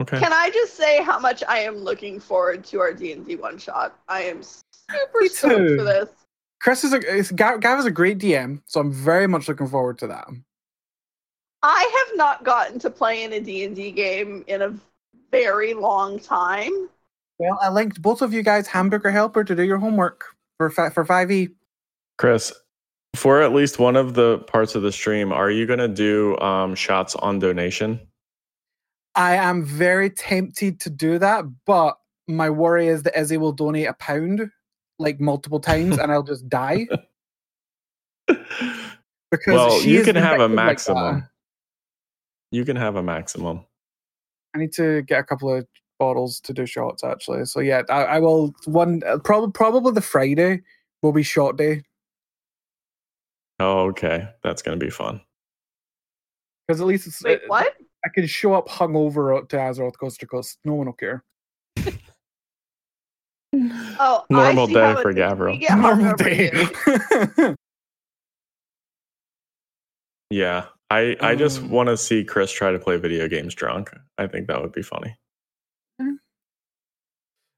[0.00, 0.18] Okay.
[0.18, 3.36] Can I just say how much I am looking forward to our D and D
[3.36, 3.98] one shot?
[4.08, 6.08] I am super stoked for this.
[6.62, 9.68] Chris is a is- Gav Gav is a great DM, so I'm very much looking
[9.68, 10.26] forward to that.
[11.62, 14.74] I have not gotten to play in a D and D game in a
[15.30, 16.88] very long time.
[17.38, 20.24] Well, I linked both of you guys Hamburger Helper to do your homework
[20.56, 21.48] for for five E.
[22.18, 22.52] Chris,
[23.16, 26.74] for at least one of the parts of the stream, are you gonna do um,
[26.74, 28.00] shots on donation?
[29.20, 33.86] I am very tempted to do that, but my worry is that Izzy will donate
[33.86, 34.50] a pound
[34.98, 36.86] like multiple times, and I'll just die
[38.26, 41.28] because well, you can have a vindictive like maximum.
[42.50, 43.66] you can have a maximum.
[44.54, 45.66] I need to get a couple of
[45.98, 47.44] bottles to do shots actually.
[47.44, 48.54] So yeah, I, I will.
[48.64, 50.62] One probably probably the Friday
[51.02, 51.82] will be shot day
[53.60, 54.26] Oh, okay.
[54.42, 55.20] That's gonna be fun.
[56.66, 57.76] because at least it's Wait, uh, what?
[58.10, 60.58] I can show up hungover to Azeroth coast to coast.
[60.64, 61.22] No one will care.
[63.54, 65.16] Oh, Normal I day for is.
[65.16, 65.80] Gavriil.
[65.80, 67.54] Normal day.
[70.32, 70.66] Yeah.
[70.90, 73.90] I, I just Um, want to see Chris try to play video games drunk.
[74.16, 75.16] I think that would be funny.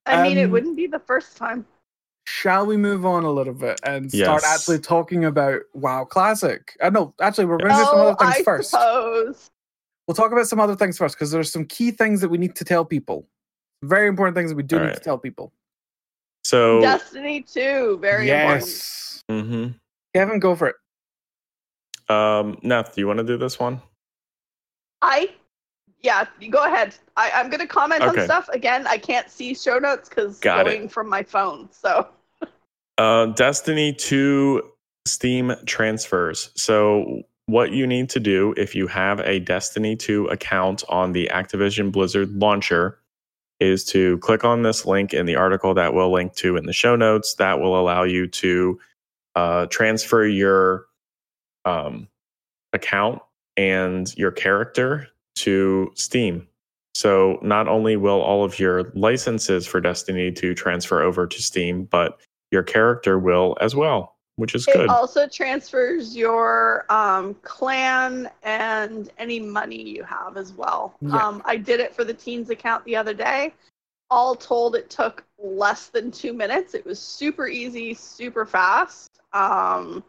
[0.07, 1.67] I mean, it Um, wouldn't be the first time.
[2.25, 4.55] Shall we move on a little bit and start Yes.
[4.61, 6.75] actually talking about WoW Classic?
[6.81, 8.71] Uh, no, actually, we're going to do some other things I first.
[8.71, 9.51] suppose.
[10.13, 12.55] We'll talk about some other things first because there's some key things that we need
[12.57, 13.27] to tell people.
[13.83, 14.95] Very important things that we do All need right.
[14.95, 15.55] to tell people.
[16.45, 18.61] So, Destiny 2, very important.
[18.67, 19.25] yes.
[19.31, 19.75] mhm.
[20.15, 20.77] Kevin, go for it.
[22.15, 23.81] um, Neth, do you want to do this one?
[25.01, 25.31] I,
[26.03, 26.95] yeah, you go ahead.
[27.17, 28.21] I, I'm going to comment Okay.
[28.21, 28.51] on stuff.
[28.51, 30.75] Again, I can't see show notes because Got it.
[30.77, 31.71] going from my phone.
[31.73, 32.07] So,
[32.99, 34.61] Uh, Destiny 2
[35.09, 36.51] Steam transfers.
[36.55, 41.29] So, what you need to do if you have a Destiny 2 account on the
[41.33, 42.99] Activision Blizzard launcher
[43.61, 46.73] is to click on this link in the article that we'll link to in the
[46.73, 47.35] show notes.
[47.35, 48.81] That will allow you to
[49.35, 50.87] uh, transfer your
[51.65, 52.09] um,
[52.73, 53.21] account
[53.57, 56.47] and your character to Steam.
[56.95, 61.85] So, not only will all of your licenses for Destiny 2 transfer over to Steam,
[61.85, 64.17] but your character will as well.
[64.43, 64.89] Which is It good.
[64.89, 70.97] also transfers your um, clan and any money you have as well.
[71.01, 71.17] Yeah.
[71.17, 73.55] Um, I did it for the teens account the other day.
[74.11, 76.75] All told, it took less than two minutes.
[76.75, 79.21] It was super easy, super fast.
[79.33, 80.03] Um,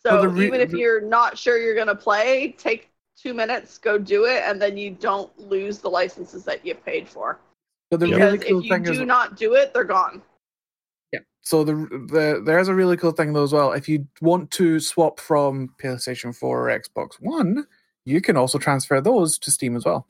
[0.00, 3.98] so re- even if you're not sure you're going to play, take two minutes, go
[3.98, 7.40] do it, and then you don't lose the licenses that you paid for.
[7.90, 10.22] But the Because really cool if you do is, not do it, they're gone.
[11.42, 13.72] So the the there's a really cool thing though as well.
[13.72, 17.66] If you want to swap from PlayStation 4 or Xbox One,
[18.04, 20.06] you can also transfer those to Steam as well.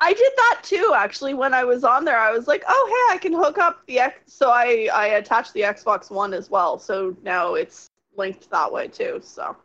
[0.00, 1.34] I did that too, actually.
[1.34, 4.00] When I was on there, I was like, "Oh, hey, I can hook up the
[4.00, 6.78] X." So I I attached the Xbox One as well.
[6.78, 9.20] So now it's linked that way too.
[9.22, 9.56] So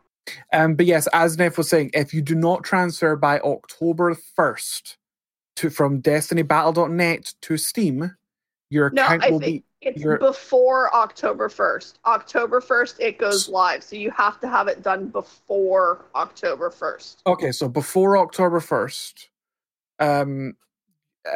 [0.52, 4.96] Um, but yes, as Neth was saying, if you do not transfer by October 1st
[5.56, 8.14] to from DestinyBattle.net to Steam,
[8.70, 11.98] your account will think- be it's You're- before October first.
[12.06, 13.82] October first, it goes live.
[13.82, 17.22] So you have to have it done before October first.
[17.26, 17.52] okay.
[17.52, 19.28] So before October 1st,
[19.98, 20.54] um,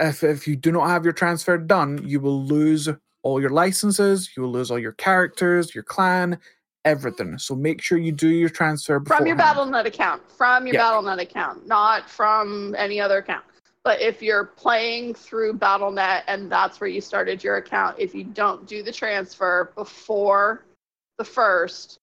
[0.00, 2.88] if if you do not have your transfer done, you will lose
[3.22, 6.38] all your licenses, you will lose all your characters, your clan,
[6.84, 7.38] everything.
[7.38, 9.72] So make sure you do your transfer From your beforehand.
[9.74, 10.22] BattleNet account.
[10.30, 10.82] From your Yeah.
[10.82, 13.44] BattleNet account, not from any other account.
[13.86, 18.24] But if you're playing through BattleNet and that's where you started your account, if you
[18.24, 20.64] don't do the transfer before
[21.18, 22.00] the first,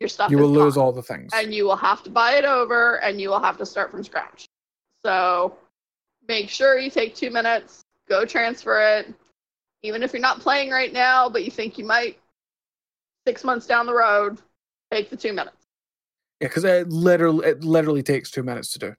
[0.00, 1.30] your stuff You will lose all the things.
[1.32, 4.02] and you will have to buy it over and you will have to start from
[4.02, 4.48] scratch.
[5.04, 5.56] So
[6.26, 9.14] make sure you take two minutes, go transfer it.
[9.84, 12.18] Even if you're not playing right now, but you think you might
[13.24, 14.38] six months down the road,
[14.90, 15.64] take the two minutes.
[16.40, 18.94] Yeah, because it literally it literally takes two minutes to do.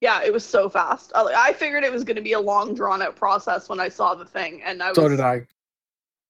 [0.00, 1.12] Yeah, it was so fast.
[1.14, 3.80] Uh, I, I figured it was going to be a long, drawn out process when
[3.80, 5.46] I saw the thing, and I was So did I.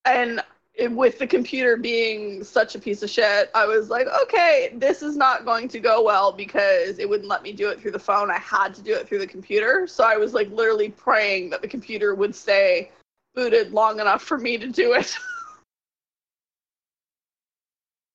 [0.05, 0.43] and
[0.75, 5.03] it, with the computer being such a piece of shit, I was like, okay, this
[5.03, 7.99] is not going to go well because it wouldn't let me do it through the
[7.99, 8.31] phone.
[8.31, 9.87] I had to do it through the computer.
[9.87, 12.91] So I was like literally praying that the computer would stay
[13.35, 15.17] booted long enough for me to do it.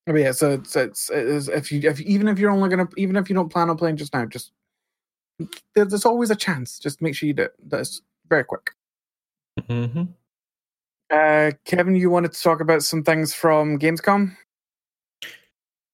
[0.06, 0.32] I mean, yeah.
[0.32, 3.34] So it's, it's, it's if you if even if you're only gonna even if you
[3.34, 4.52] don't plan on playing just now, just
[5.74, 6.78] there's always a chance.
[6.78, 7.54] Just make sure you do it.
[7.66, 8.70] That's very quick.
[9.68, 10.02] hmm
[11.10, 14.36] Uh, Kevin, you wanted to talk about some things from Gamescom.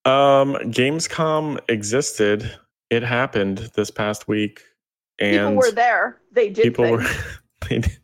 [0.04, 2.54] Um, Gamescom existed.
[2.90, 4.62] It happened this past week,
[5.18, 6.20] and people were there.
[6.32, 7.04] They did people were,
[7.68, 7.98] they did-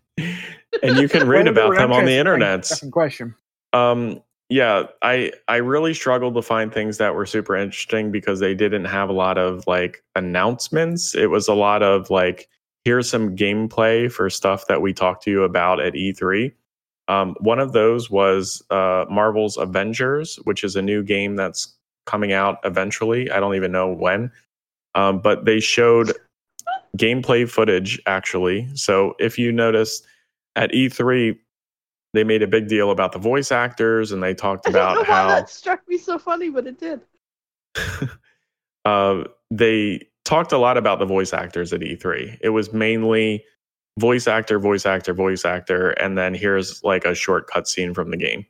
[0.83, 2.63] and you can read about them on the internet.
[2.69, 3.35] Different question.
[3.73, 8.55] Um, yeah, I I really struggled to find things that were super interesting because they
[8.55, 11.15] didn't have a lot of like announcements.
[11.15, 12.51] It was a lot of like
[12.85, 16.53] here's some gameplay for stuff that we talked to you about at E3.
[17.09, 22.35] Um, one of those was uh, Marvel's Avengers, which is a new game that's coming
[22.35, 23.31] out eventually.
[23.31, 24.31] I don't even know when,
[24.95, 26.13] um, but they showed
[26.99, 28.69] gameplay footage actually.
[28.75, 30.03] So if you notice
[30.57, 31.39] at E3,
[32.13, 35.01] they made a big deal about the voice actors and they talked I don't know
[35.01, 37.01] about why how that struck me so funny, but it did.
[38.85, 42.39] uh, they talked a lot about the voice actors at E3.
[42.43, 43.45] It was mainly
[43.99, 48.17] voice actor, voice actor, voice actor, and then here's like a short cutscene from the
[48.17, 48.47] game.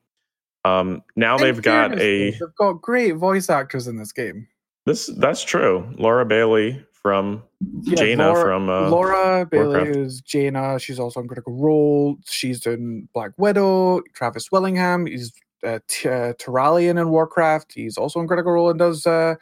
[0.64, 4.46] Um, now In they've got a They've got great voice actors in this game.
[4.86, 5.06] this.
[5.18, 5.92] That's true.
[5.98, 7.42] Laura Bailey from
[7.82, 9.96] Yeah, Jaina Laura, from uh, Laura Bailey Warcraft.
[9.96, 10.78] is Jaina.
[10.78, 12.16] She's also on Critical Role.
[12.24, 14.02] She's in Black Widow.
[14.14, 15.06] Travis Willingham.
[15.06, 15.32] He's
[15.66, 17.72] uh, T- uh, Turalyon in Warcraft.
[17.74, 19.06] He's also on Critical Role and does.
[19.06, 19.34] Uh,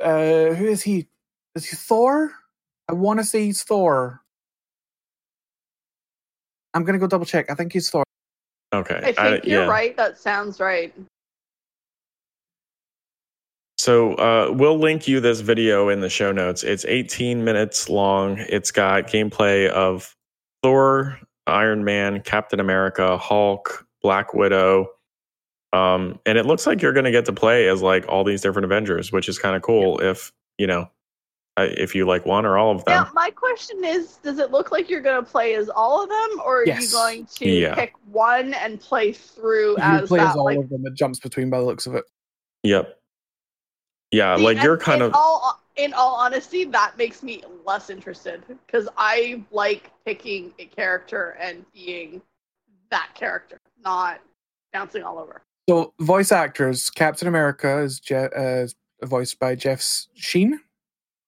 [0.00, 1.06] uh, who is he?
[1.54, 2.32] Is he Thor?
[2.88, 4.20] I want to say he's Thor.
[6.74, 7.50] I'm gonna go double check.
[7.50, 8.04] I think he's Thor.
[8.74, 9.66] Okay, I think I- you're yeah.
[9.66, 9.96] right.
[9.96, 10.92] That sounds right.
[13.86, 16.64] So uh, we'll link you this video in the show notes.
[16.64, 18.36] It's 18 minutes long.
[18.36, 20.16] It's got gameplay of
[20.64, 24.88] Thor, Iron Man, Captain America, Hulk, Black Widow,
[25.72, 28.40] um, and it looks like you're going to get to play as like all these
[28.40, 30.00] different Avengers, which is kind of cool.
[30.00, 30.90] If you know,
[31.56, 33.04] if you like one or all of them.
[33.04, 36.08] Now, my question is Does it look like you're going to play as all of
[36.08, 37.76] them, or are you going to Yeah.
[37.76, 40.30] pick one and play through You as play that?
[40.30, 40.84] as all like, of them.
[40.86, 42.02] It jumps between by the looks of it.
[42.64, 42.95] Yep.
[44.12, 47.90] Yeah, See, like you're kind in of all in all honesty that makes me less
[47.90, 52.22] interested because i like picking a character and being
[52.90, 54.20] that character not
[54.72, 58.66] bouncing all over So voice actors, Captain America is Je- uh,
[59.04, 59.82] voiced by Jeff
[60.14, 60.52] Schine.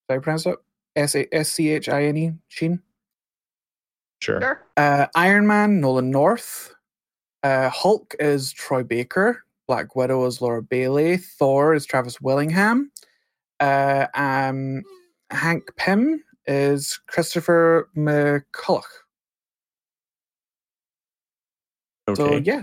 [0.08, 0.56] Did I pronounce it?
[0.96, 2.80] S A S C H I N E Schine.
[4.20, 4.40] sure.
[4.40, 6.74] sure Uh, Iron Man, Nolan North.
[7.42, 9.44] Uh, Hulk is Troy Baker.
[9.68, 11.18] Black Widow is Laura Bailey.
[11.18, 12.90] Thor is Travis Willingham.
[13.60, 14.82] Uh, um,
[15.30, 18.82] Hank Pym is Christopher McCulloch.
[22.08, 22.22] Okay.
[22.22, 22.62] So yeah,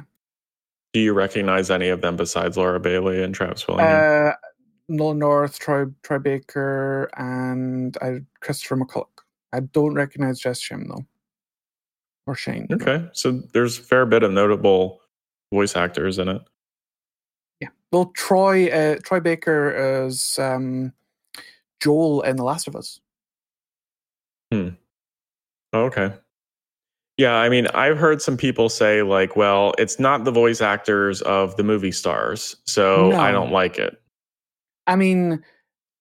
[0.94, 4.32] Do you recognize any of them besides Laura Bailey and Travis Willingham?
[4.32, 4.34] uh,
[4.89, 9.06] Nolan North, Troy Troy Baker, and uh, Christopher McCulloch.
[9.54, 11.06] I don't recognize Jess Shim though,
[12.26, 12.68] or Shane.
[12.72, 15.02] okay, so there's a fair bit of notable
[15.54, 16.41] voice actors in it.
[17.91, 17.98] Yeah.
[17.98, 20.93] Well, Troy uh, Troy Baker is um,
[21.82, 23.00] Joel in The Last of Us.
[24.52, 24.69] Hmm.
[25.74, 26.13] okay.
[27.17, 31.21] Yeah, I mean, I've heard some people say like, well, it's not the voice actors
[31.21, 34.02] of the movie stars, so I don't like it.
[34.86, 35.41] I mean,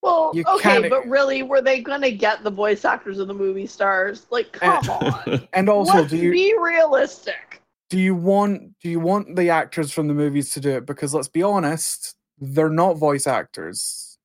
[0.03, 3.35] Well, You okay, can't- but really, were they gonna get the voice actors of the
[3.35, 4.27] movie stars?
[4.31, 5.49] Like, come on.
[5.53, 7.54] and also, Let's do you be realistic.
[7.95, 10.85] Do you want do you want the actors from the movies to do it?
[10.85, 14.19] Because let's be honest, they're not voice actors.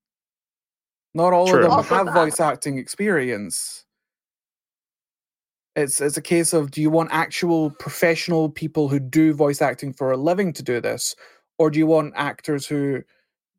[1.14, 1.58] Not all True.
[1.58, 2.14] of them Also have that.
[2.16, 3.86] voice acting experience.
[5.76, 9.94] It's it's a case of do you want actual professional people who do voice acting
[9.94, 11.16] for a living to do this,
[11.60, 13.04] or do you want actors who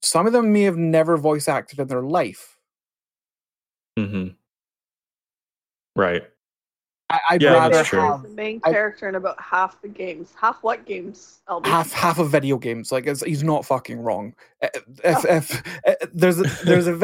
[0.02, 2.58] some of them may have never voice acted in their life?
[3.96, 4.28] hmm
[5.96, 6.24] Right.
[7.30, 8.00] I, I'd Yeah, rather that's true.
[8.00, 10.32] have the main I- character in about half the games.
[10.38, 11.40] Half what games?
[11.48, 11.66] LB?
[11.66, 12.90] half half of video games.
[12.90, 14.34] Like it's, he's not fucking wrong.
[14.62, 14.68] Uh,
[15.04, 16.94] If if, uh, there's a, there's a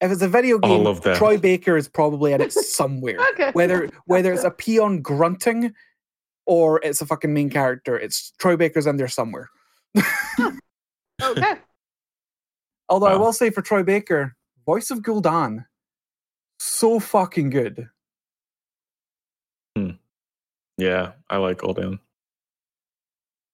[0.00, 1.16] if it's a video All game, of them.
[1.16, 3.18] Troy Baker is probably in it somewhere.
[3.34, 3.50] Okay.
[3.52, 5.72] Whether whether it's a peon grunting
[6.46, 9.48] or it's a fucking main character, it's Troy Baker's in there somewhere.
[11.22, 11.54] okay.
[12.88, 14.34] Although I will say for Troy Baker,
[14.66, 15.64] voice of Gul'dan,
[16.58, 17.88] so fucking good.
[20.76, 21.98] Yeah, I like Gul'dan.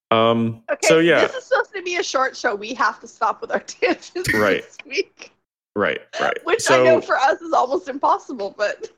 [0.09, 0.63] Um.
[0.69, 0.87] Okay.
[0.87, 2.55] So yeah, This is supposed to be a short show.
[2.55, 4.63] We have to stop with our tangents Right.
[4.63, 5.31] this week,
[5.75, 6.37] right, right.
[6.43, 8.53] which so, I know for us is almost impossible.
[8.57, 8.89] But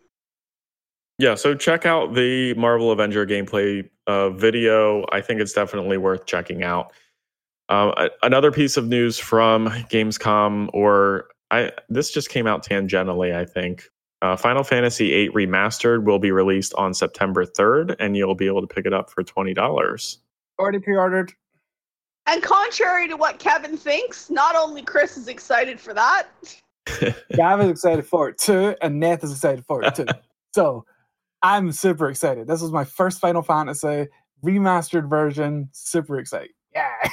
[1.20, 5.06] Yeah, so check out the Marvel Avenger gameplay uh, video.
[5.12, 6.94] I think it's definitely worth checking out.
[7.70, 13.46] Um, another piece of news from Gamescom, or I this just came out tangentially, I
[13.46, 13.90] think.
[14.24, 18.62] Uh, Final Fantasy VIII Remastered will be released on September 3rd, and you'll be able
[18.62, 20.20] to pick it up for twenty dollars.
[20.58, 21.34] Already pre-ordered.
[22.26, 26.28] and contrary to what Kevin thinks, not only Chris is excited for that.
[27.36, 30.06] Gav is excited for it too, and Neth is excited for it too.
[30.56, 30.86] so
[31.42, 32.48] I'm super excited.
[32.48, 34.08] This was my first Final Fantasy
[34.42, 35.68] remastered version.
[35.74, 36.52] Super excited.
[36.74, 36.92] Yeah.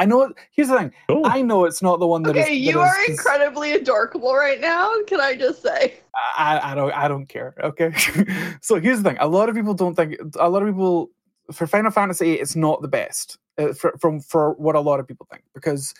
[0.00, 0.32] I know it.
[0.52, 0.92] Here's the thing.
[1.08, 1.26] cool.
[1.26, 2.44] I know it's not the one that is.
[2.44, 4.90] Okay, that you is are cons- incredibly adorable right now.
[5.06, 6.00] Can I just say?
[6.38, 6.90] I, I don't.
[6.92, 7.54] I don't care.
[7.62, 7.92] Okay.
[8.62, 9.18] so here's the thing.
[9.20, 10.16] A lot of people don't think.
[10.38, 11.10] A lot of people
[11.52, 15.00] for Final Fantasy, VIII, it's not the best uh, for, from for what a lot
[15.00, 15.92] of people think because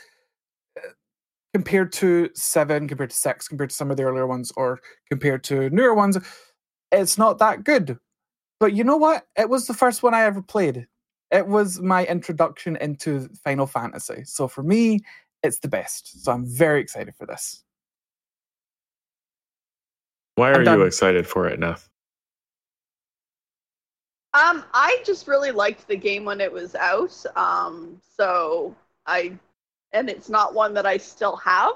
[0.79, 0.89] uh,
[1.53, 5.45] compared to seven, compared to six, compared to some of the earlier ones, or compared
[5.45, 6.17] to newer ones,
[6.91, 7.99] it's not that good.
[8.61, 9.27] But you know what?
[9.37, 10.87] It was the first one I ever played.
[11.31, 14.25] It was my introduction into Final Fantasy.
[14.25, 15.01] So for me,
[15.43, 16.25] it's the best.
[16.25, 17.63] So I'm very excited for this.
[20.35, 20.87] Why I'm are you done.
[20.87, 21.89] excited for it, Neth?
[24.33, 27.25] Um, I just really liked the game when it was out.
[27.37, 28.75] Um, so
[29.07, 29.33] I,
[29.93, 31.75] and it's not one that I still have.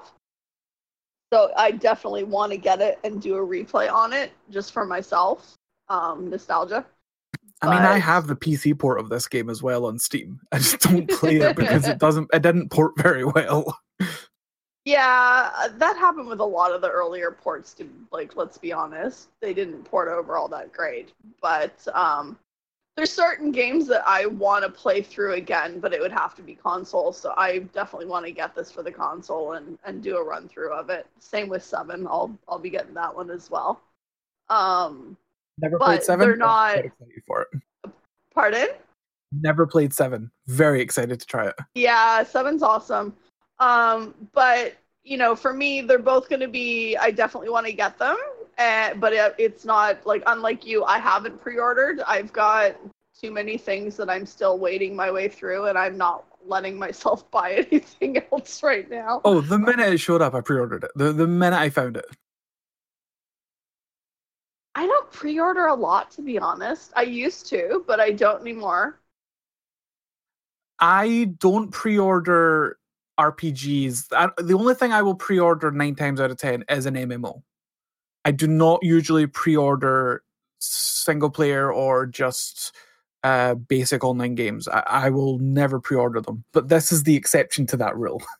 [1.32, 4.86] So I definitely want to get it and do a replay on it just for
[4.86, 5.56] myself.
[5.88, 6.86] Um, nostalgia.
[7.68, 10.40] I mean, I have the PC port of this game as well on Steam.
[10.52, 12.28] I just don't play it because it doesn't.
[12.32, 13.78] It didn't port very well.
[14.86, 17.72] Yeah, that happened with a lot of the earlier ports.
[17.74, 21.12] To like, let's be honest, they didn't port over all that great.
[21.40, 22.38] But um,
[22.94, 26.42] there's certain games that I want to play through again, but it would have to
[26.42, 27.12] be console.
[27.12, 30.48] So I definitely want to get this for the console and and do a run
[30.48, 31.06] through of it.
[31.18, 32.06] Same with Seven.
[32.06, 33.80] I'll I'll be getting that one as well.
[34.50, 35.16] Um,
[35.58, 36.26] Never But played seven.
[36.26, 37.92] they're but not- excited for it.
[38.34, 38.68] pardon?
[39.32, 40.30] Never played seven.
[40.46, 41.54] Very excited to try it.
[41.74, 43.14] Yeah, seven's awesome.
[43.58, 46.96] Um, but you know, for me, they're both going to be.
[46.96, 48.16] I definitely want to get them,
[48.58, 50.84] uh, but it, it's not like unlike you.
[50.84, 52.00] I haven't pre-ordered.
[52.06, 52.76] I've got
[53.20, 57.28] too many things that I'm still waiting my way through, and I'm not letting myself
[57.32, 59.20] buy anything else right now.
[59.24, 60.90] Oh, the minute it showed up, I pre-ordered it.
[60.96, 62.06] The the minute I found it.
[64.74, 66.92] I don't pre-order a lot, to be honest.
[66.96, 69.00] I used to, but I don't anymore.
[70.80, 72.78] I don't pre-order
[73.18, 74.08] RPGs.
[74.38, 77.42] The only thing I will pre-order nine times out of ten is an MMO.
[78.24, 80.24] I do not usually pre-order
[80.58, 82.74] single player or just
[83.22, 84.66] uh, basic online games.
[84.66, 88.22] I, I will never pre-order them, but this is the exception to that rule.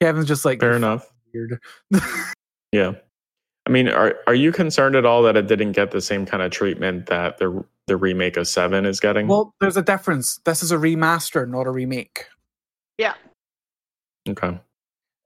[0.00, 1.10] Kevin's just like Fair enough.
[1.32, 1.60] weird.
[2.72, 2.92] Yeah.
[3.66, 6.42] I mean, are are you concerned at all that it didn't get the same kind
[6.42, 9.26] of treatment that the the remake of Seven is getting?
[9.26, 10.38] well, there's a difference.
[10.44, 12.26] This is a remaster, not a remake.
[12.98, 13.14] Yeah.
[14.28, 14.58] Okay.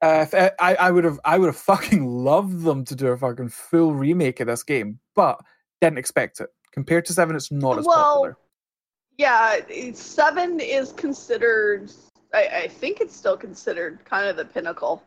[0.02, 3.08] Uh, if I, I I would have, I would have fucking loved them to do
[3.08, 5.40] a fucking full remake of this game, but
[5.80, 6.48] didn't expect it.
[6.72, 8.36] Compared to Seven, it's not as Well, popular.
[9.18, 9.56] Yeah,
[9.94, 11.92] seven is considered.
[12.34, 15.02] I, I think it's still considered kind of the pinnacle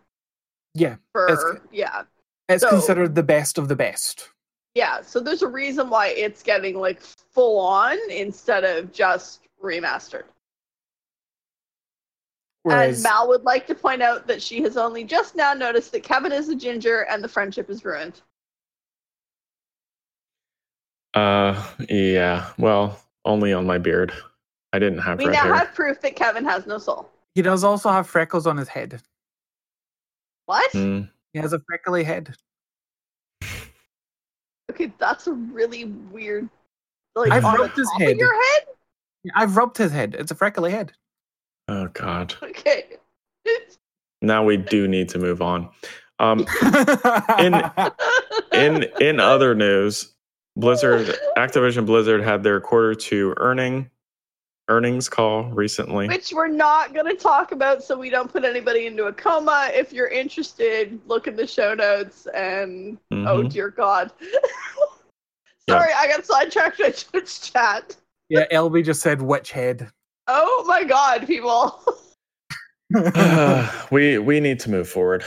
[0.73, 2.03] Yeah, for It's- yeah,
[2.49, 4.29] it's so- considered the best of the best.
[4.75, 5.01] yeah.
[5.01, 10.25] So there's a reason why it's getting like full on instead of just remastered.
[12.63, 15.91] Whereas, And Mal would like to point out that she has only just now noticed
[15.91, 18.21] that Kevin is a ginger and the friendship is ruined.
[21.13, 22.49] Uh, yeah.
[22.57, 24.13] Well, only on my beard.
[24.73, 25.53] I didn't have We red now hair.
[25.55, 27.09] have proof that Kevin has no soul.
[27.35, 29.01] He does also have freckles on his head.
[30.45, 30.71] What?
[30.71, 31.01] Hmm.
[31.33, 32.35] He has a freckly head.
[34.71, 36.49] Okay, that's a really weird.
[37.15, 38.17] Like I've rubbed his head.
[38.17, 38.63] your head.
[39.35, 40.15] I've rubbed his head.
[40.17, 40.93] It's a freckly head.
[41.67, 42.33] Oh God.
[42.41, 42.85] Okay.
[44.21, 45.69] Now we do need to move on.
[46.17, 46.47] Um,
[48.53, 50.15] in in other news,
[50.55, 53.91] Blizzard, Activision Blizzard had their quarter two earning
[54.69, 56.07] earnings call recently.
[56.07, 59.69] Which we're not going to talk about so we don't put anybody into a coma.
[59.73, 63.49] If you're interested, look in the show notes and oh Mhm.
[63.51, 64.11] dear God.
[65.69, 67.95] Sorry, I got sidetracked by Twitch chat.
[68.29, 69.89] yeah, LB just said witch head.
[70.27, 71.81] Oh my God, people.
[73.91, 75.23] we we need to move forward.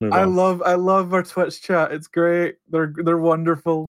[0.00, 0.34] Move I on.
[0.34, 1.92] love I love our Twitch chat.
[1.92, 2.56] It's great.
[2.68, 3.86] They're they're wonderful.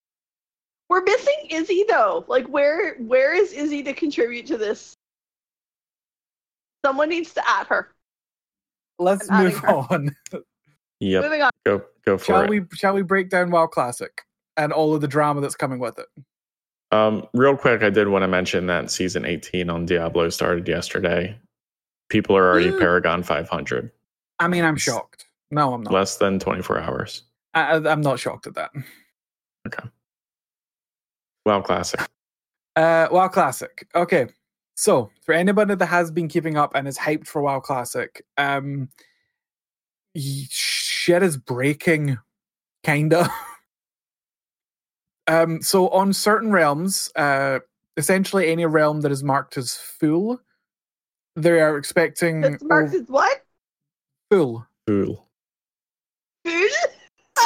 [0.93, 2.23] We're missing Izzy though.
[2.27, 4.93] Like where where is Izzy to contribute to this?
[6.85, 7.89] Someone needs to add her.
[8.99, 9.69] Let's I'm move her.
[9.69, 10.15] on.
[11.01, 11.49] Moving on.
[11.65, 12.49] Go go for Shall it.
[12.51, 14.21] we shall we break down WoW Classic
[14.55, 16.05] and all of the drama that's coming with it?
[16.95, 21.35] Um, real quick, I did want to mention that season 18 on Diablo started yesterday.
[22.09, 22.79] People are already Mm.
[22.79, 23.89] Paragon 500,
[24.37, 25.25] I mean, I'm shocked.
[25.49, 25.91] No, I'm not.
[25.91, 27.23] less than 24 hours.
[27.55, 28.69] I, I- I'm not shocked at that.
[31.45, 31.99] WoW Classic.
[32.75, 33.87] Uh, WoW Classic.
[33.95, 34.27] Okay,
[34.75, 38.89] so for anybody that has been keeping up and is hyped for WoW Classic, um,
[40.15, 42.17] shit is breaking,
[42.83, 43.29] kinda.
[45.27, 47.59] um, so on certain realms, uh,
[47.97, 50.39] essentially any realm that is marked as full,
[51.35, 53.43] they are expecting That's marked ov- as what?
[54.31, 54.65] full.
[54.87, 55.27] Full.
[56.45, 56.69] Food?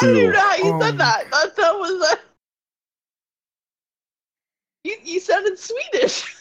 [0.02, 1.30] don't know how you Um, said that.
[1.30, 2.18] That, that was a.
[4.84, 6.34] You, you sounded Swedish.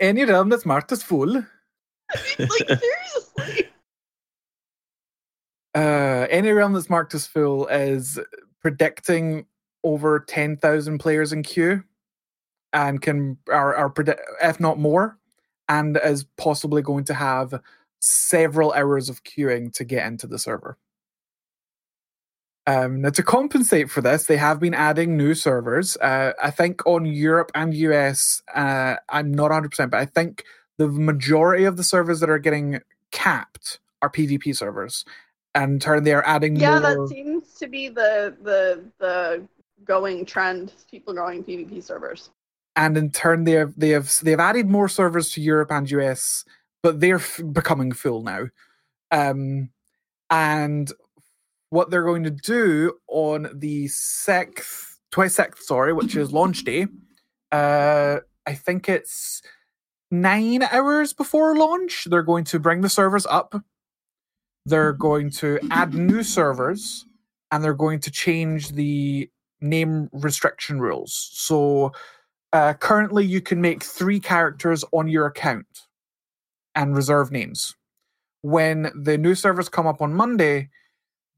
[0.00, 1.28] Any realm that's marked as full.
[2.38, 3.68] like, seriously.
[5.76, 8.20] Uh, any realm that's marked as full is
[8.62, 9.44] predicting
[9.82, 11.82] over 10,000 players in queue
[12.72, 15.18] and can are, are predi- if not more
[15.68, 17.60] and is possibly going to have
[18.00, 20.78] several hours of queuing to get into the server.
[22.66, 25.96] Um, now, to compensate for this, they have been adding new servers.
[25.98, 30.44] Uh, I think on Europe and US, uh, I'm not 100%, but I think
[30.78, 35.04] the majority of the servers that are getting capped are PvP servers.
[35.54, 36.80] And in turn, they are adding Yeah, more.
[36.80, 39.46] that seems to be the the the
[39.84, 40.72] going trend.
[40.90, 42.30] People going PvP servers.
[42.76, 45.88] and in turn they have they have they have added more servers to Europe and
[45.92, 46.44] US,
[46.82, 48.46] but they're f- becoming full now.
[49.12, 49.70] Um,
[50.30, 50.90] and
[51.70, 56.86] what they're going to do on the sixth, twenty sixth, sorry, which is launch day.
[57.52, 59.42] Uh, I think it's
[60.10, 62.06] nine hours before launch.
[62.10, 63.54] They're going to bring the servers up.
[64.66, 67.06] They're going to add new servers,
[67.50, 71.30] and they're going to change the name restriction rules.
[71.32, 71.92] So
[72.52, 75.66] uh, currently, you can make three characters on your account
[76.74, 77.74] and reserve names.
[78.42, 80.68] When the new servers come up on Monday,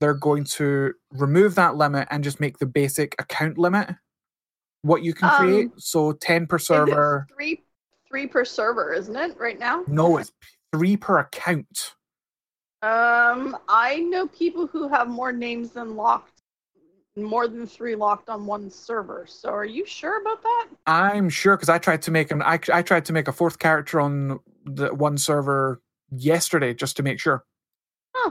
[0.01, 3.91] they're going to remove that limit and just make the basic account limit
[4.83, 5.67] what you can create.
[5.67, 7.27] Um, So 10 per server.
[7.35, 7.63] three
[8.09, 9.37] three per server, isn't it?
[9.39, 9.85] Right now.
[9.89, 10.33] No, it's
[10.73, 11.95] three per account.
[12.83, 16.43] Um, I know people who have more names than locked,
[17.17, 19.27] more than three locked on one server.
[19.29, 20.69] So, are you sure about that?
[20.87, 23.59] I'm sure because I tried to make an I, I tried to make a fourth
[23.59, 25.81] character on the one server
[26.11, 27.45] yesterday just to make sure.
[28.15, 28.31] Huh.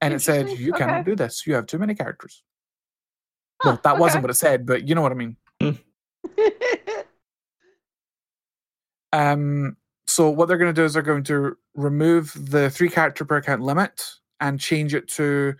[0.00, 0.66] And it said Interesting.
[0.66, 1.46] you cannot do this.
[1.46, 2.42] You have too many characters.
[3.64, 5.36] Well, that wasn't what it said, but you know what I mean.
[9.16, 9.76] Um,
[10.06, 13.36] so what they're going to do is they're going to remove the three character per
[13.36, 14.04] account limit
[14.40, 15.54] and change it to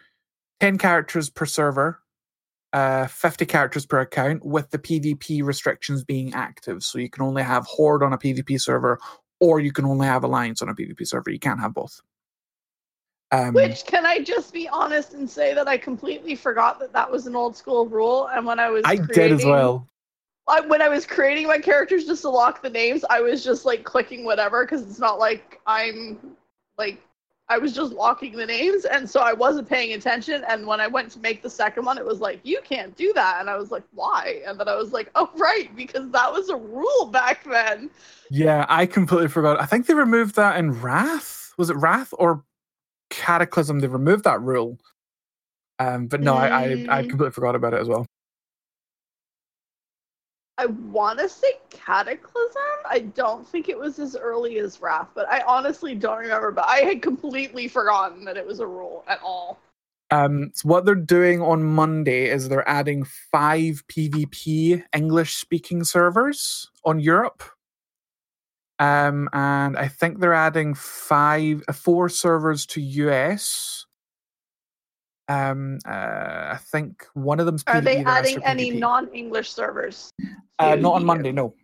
[0.61, 2.01] 10 characters per server,
[2.73, 6.83] uh, 50 characters per account, with the PvP restrictions being active.
[6.83, 8.99] So you can only have Horde on a PvP server,
[9.41, 11.31] or you can only have Alliance on a PvP server.
[11.31, 12.01] You can't have both.
[13.33, 17.11] Um, Which can I just be honest and say that I completely forgot that that
[17.11, 19.89] was an old school rule, and when I was I did as well.
[20.49, 23.65] I, when I was creating my characters just to lock the names, I was just
[23.65, 26.37] like clicking whatever because it's not like I'm
[26.79, 27.01] like
[27.49, 30.45] I was just locking the names, and so I wasn't paying attention.
[30.49, 33.13] And when I went to make the second one, it was like you can't do
[33.15, 34.41] that, and I was like, why?
[34.47, 37.91] And then I was like, oh right, because that was a rule back then.
[38.31, 39.61] Yeah, I completely forgot.
[39.61, 41.55] I think they removed that in Wrath.
[41.59, 42.45] Was it Wrath or
[43.11, 43.81] Cataclysm?
[43.81, 44.79] They removed that rule.
[45.79, 47.09] Um, but no, I, I I Mm.
[47.09, 48.07] completely forgot about it as well.
[50.59, 52.63] I want to say Cataclysm.
[52.89, 56.51] I don't think it was as early as Wrath, but I honestly don't remember.
[56.51, 59.59] But I had completely forgotten that it was a rule at all.
[60.11, 66.71] Um, so what they're doing on Monday is they're adding five PvP English speaking servers
[66.85, 67.43] on Europe.
[68.79, 73.87] Um, and I think they're adding five, uh, four servers to US.
[75.29, 77.65] Um, uh, I think one of them's.
[77.67, 80.13] Are they adding any non-English servers?
[80.59, 81.55] Uh, not on Monday, no.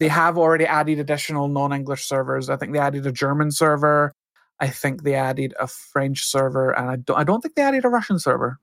[0.00, 2.48] They have already added additional non-English servers.
[2.48, 4.12] I think they added a German server.
[4.60, 7.18] I think they added a French server, and I don't.
[7.18, 8.58] I don't think they added a Russian server.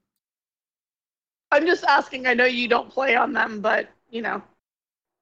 [1.52, 2.26] I'm just asking.
[2.26, 4.42] I know you don't play on them, but you know,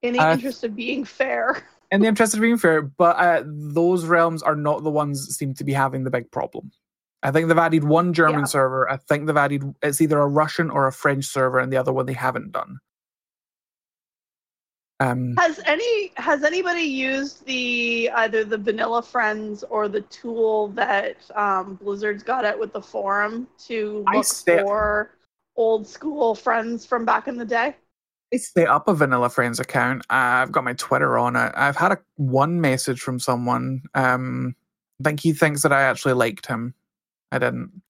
[0.02, 1.64] in the Uh, interest of being fair.
[1.92, 5.34] In the interest of being fair, but uh, those realms are not the ones that
[5.34, 6.72] seem to be having the big problem.
[7.24, 8.46] I think they've added one German Yeah.
[8.46, 8.90] server.
[8.90, 11.92] I think they've added it's either a Russian or a French server, and the other
[11.92, 12.80] one they haven't done.
[15.02, 21.18] Um, Has any has anybody used the either the Vanilla Friends or the tool that
[21.36, 25.12] um, Blizzard's got out with the forum to look for
[25.56, 27.76] old school friends from back in the day?
[28.34, 30.06] I set up a Vanilla Friends account.
[30.10, 31.52] I've got my Twitter on it.
[31.56, 33.82] I've had a one message from someone.
[33.96, 34.56] Um,
[35.00, 36.74] I think he thinks that I actually liked him.
[37.32, 37.82] I didn't.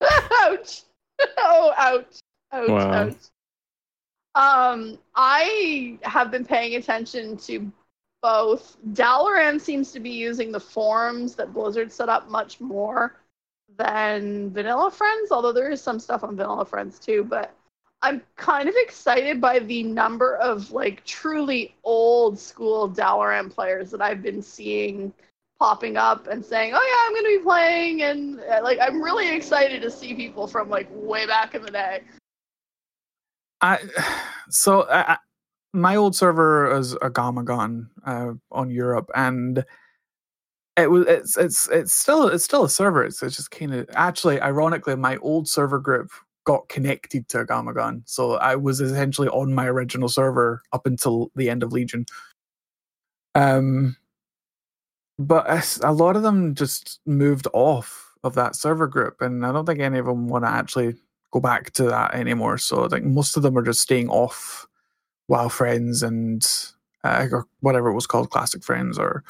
[0.02, 0.82] ouch!
[1.36, 2.20] Oh, ouch!
[2.52, 2.68] Ouch!
[2.68, 2.92] Wow.
[2.92, 3.16] Ouch!
[4.36, 7.72] Um, I have been paying attention to
[8.22, 8.76] both.
[8.92, 13.20] Dalaran seems to be using the forums that Blizzard set up much more
[13.76, 17.24] than Vanilla Friends, although there is some stuff on Vanilla Friends too.
[17.24, 17.52] But
[18.02, 24.00] I'm kind of excited by the number of like truly old school Dalaran players that
[24.00, 25.12] I've been seeing
[25.58, 29.02] popping up and saying, "Oh yeah, I'm going to be playing," and uh, like I'm
[29.02, 32.02] really excited to see people from like way back in the day.
[33.60, 33.80] I
[34.48, 35.18] so I,
[35.72, 39.64] my old server is Aggamaggan uh, on Europe, and
[40.76, 43.04] it was it's it's it's still it's still a server.
[43.04, 46.10] It's, it's just kind of actually ironically my old server group
[46.48, 51.50] got connected to Gamma so I was essentially on my original server up until the
[51.50, 52.06] end of Legion.
[53.34, 53.98] Um,
[55.18, 59.66] but a lot of them just moved off of that server group, and I don't
[59.66, 60.96] think any of them want to actually
[61.32, 62.56] go back to that anymore.
[62.56, 64.66] So I think most of them are just staying off
[65.28, 66.50] WoW Friends and
[67.04, 69.22] uh, or whatever it was called, Classic Friends or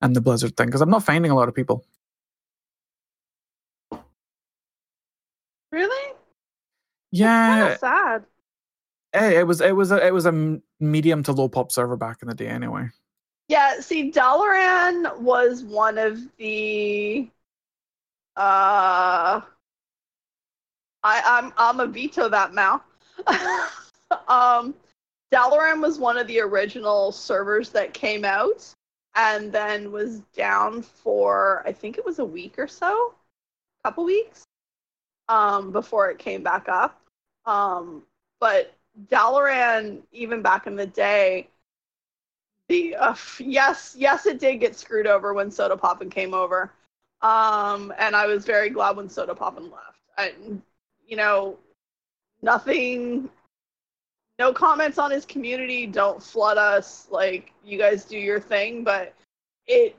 [0.00, 1.84] and the Blizzard thing because I'm not finding a lot of people.
[5.70, 6.06] Really?
[6.06, 8.24] Kind Yeah, sad.
[9.12, 12.18] eh, it was it was a, it was a medium to low pop server back
[12.22, 12.88] in the day anyway.
[13.48, 17.28] Yeah, see, Dalaran was one of the.
[18.36, 19.40] Uh,
[21.02, 22.82] I I'm I'm a veto that now.
[24.28, 24.74] um,
[25.32, 28.68] Dalaran was one of the original servers that came out,
[29.14, 33.14] and then was down for I think it was a week or so,
[33.84, 34.44] couple weeks,
[35.28, 37.00] um, before it came back up.
[37.46, 38.02] Um,
[38.40, 38.74] but
[39.08, 41.48] Dalaran, even back in the day,
[42.68, 46.72] the uh, yes yes it did get screwed over when Sodapoppin came over.
[47.22, 50.00] Um and i was very glad when Sodapoppin left.
[50.18, 50.32] I,
[51.06, 51.58] you know
[52.42, 53.30] nothing
[54.38, 55.86] no comments on his community.
[55.86, 57.08] Don't flood us.
[57.10, 58.84] Like you guys do your thing.
[58.84, 59.14] But
[59.66, 59.96] it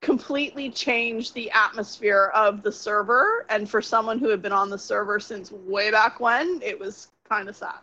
[0.00, 4.78] completely changed the atmosphere of the server and for someone who had been on the
[4.78, 7.80] server since way back when it was kind of sad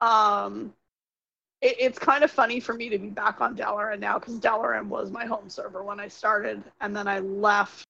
[0.00, 0.72] um
[1.64, 4.86] it, it's kind of funny for me to be back on Dalaran now because Dalaran
[4.86, 7.86] was my home server when I started, and then I left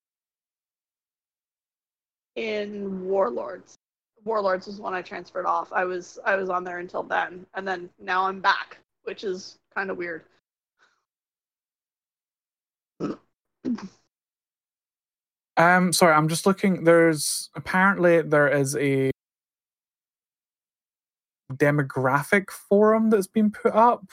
[2.35, 3.75] in Warlords.
[4.23, 5.71] Warlords was when I transferred off.
[5.73, 9.59] I was I was on there until then, and then now I'm back, which is
[9.75, 10.23] kind of weird.
[15.57, 16.83] Um, sorry, I'm just looking.
[16.83, 19.11] There's apparently there is a
[21.53, 24.03] demographic forum that's been put up.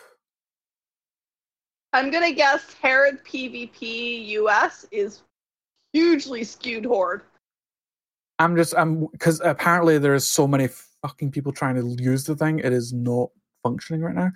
[1.93, 5.23] I'm gonna guess Herod PvP US is
[5.93, 7.23] hugely skewed horde.
[8.39, 10.69] I'm just I'm because apparently there's so many
[11.03, 12.61] fucking people trying to use the thing.
[12.61, 13.31] It is not
[13.63, 14.31] functioning right now.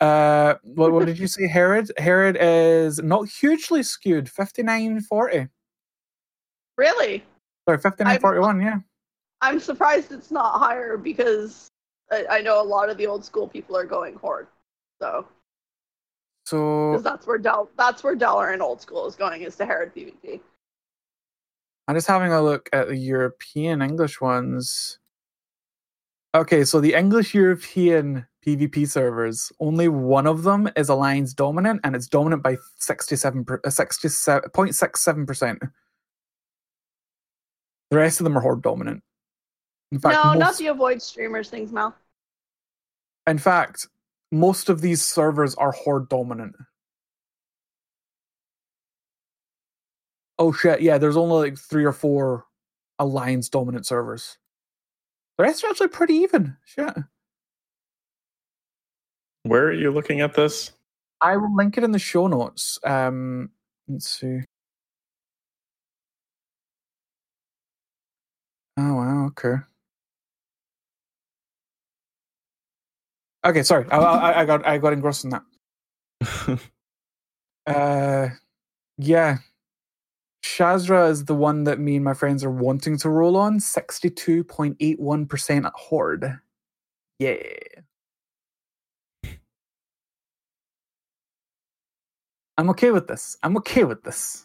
[0.00, 1.90] Uh, what, what did you say, Herod?
[1.98, 4.28] Herod is not hugely skewed.
[4.28, 5.48] Fifty nine forty.
[6.76, 7.24] Really?
[7.68, 8.60] Sorry, fifty nine forty one.
[8.60, 8.78] Yeah.
[9.42, 11.68] I'm surprised it's not higher because
[12.10, 14.48] I, I know a lot of the old school people are going horde.
[15.00, 15.26] So
[16.44, 20.40] So that's where Del that's where Dalaran old school is going is to Herod PvP.
[21.88, 24.98] I'm just having a look at the European English ones.
[26.34, 31.94] Okay, so the English European PvP servers, only one of them is Alliance dominant, and
[31.94, 35.58] it's dominant by 67 per, uh, 67.67%.
[37.90, 39.02] The rest of them are Horde dominant.
[39.92, 41.94] In fact, no, not most, the avoid streamers things, Mal.
[43.26, 43.88] in fact,
[44.30, 46.54] most of these servers are Horde dominant.
[50.38, 52.46] Oh shit, yeah, there's only like three or four
[52.98, 54.38] Alliance dominant servers.
[55.36, 56.56] The rest are actually pretty even.
[56.64, 56.94] Shit.
[59.42, 60.72] Where are you looking at this?
[61.20, 62.78] I will link it in the show notes.
[62.84, 63.50] Um,
[63.88, 64.40] let's see.
[68.76, 69.56] Oh wow, okay.
[73.44, 73.86] Okay, sorry.
[73.90, 76.60] I, I, I got I got engrossed in that.
[77.66, 78.28] Uh,
[78.98, 79.38] yeah.
[80.44, 83.60] Shazzrah is the one that me and my friends are wanting to roll on.
[83.60, 86.38] Sixty-two point eight one percent at horde.
[87.18, 87.36] Yeah.
[92.60, 93.38] I'm okay with this.
[93.42, 94.44] I'm okay with this.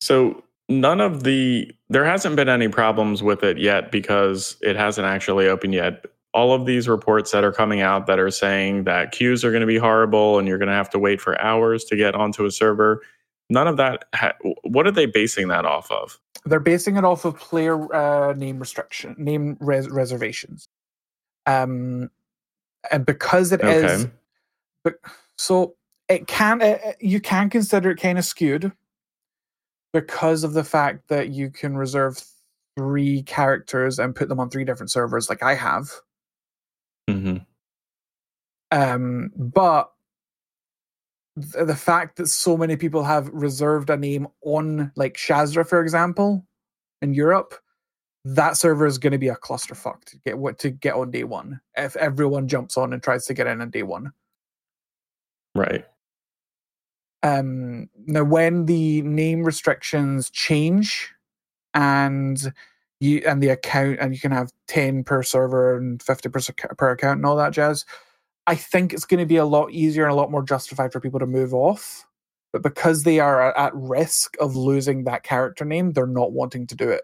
[0.00, 5.06] So none of the there hasn't been any problems with it yet because it hasn't
[5.06, 6.06] actually opened yet.
[6.32, 9.60] All of these reports that are coming out that are saying that queues are going
[9.60, 12.46] to be horrible and you're going to have to wait for hours to get onto
[12.46, 13.02] a server.
[13.50, 14.06] None of that.
[14.14, 16.18] Ha- what are they basing that off of?
[16.46, 20.66] They're basing it off of player uh, name restriction, name res- reservations.
[21.46, 22.10] Um,
[22.90, 24.10] and because it is, Okay.
[24.84, 24.94] But
[25.36, 25.74] so
[26.08, 28.72] it can uh, you can consider it kind of skewed
[29.92, 32.22] because of the fact that you can reserve
[32.76, 35.90] three characters and put them on three different servers, like I have.
[37.08, 37.38] hmm
[38.70, 39.90] Um, but
[41.36, 45.82] th- the fact that so many people have reserved a name on, like Shazzrah, for
[45.82, 46.46] example,
[47.02, 47.54] in Europe,
[48.24, 51.24] that server is going to be a clusterfuck to get what to get on day
[51.24, 51.60] one.
[51.76, 54.12] If everyone jumps on and tries to get in on day one.
[55.54, 55.84] Right.
[57.22, 61.12] Um, now, when the name restrictions change,
[61.74, 62.52] and
[63.00, 66.40] you and the account, and you can have ten per server and fifty per,
[66.76, 67.84] per account and all that jazz.
[68.46, 71.00] I think it's going to be a lot easier and a lot more justified for
[71.00, 72.06] people to move off.
[72.52, 76.74] But because they are at risk of losing that character name, they're not wanting to
[76.74, 77.02] do it.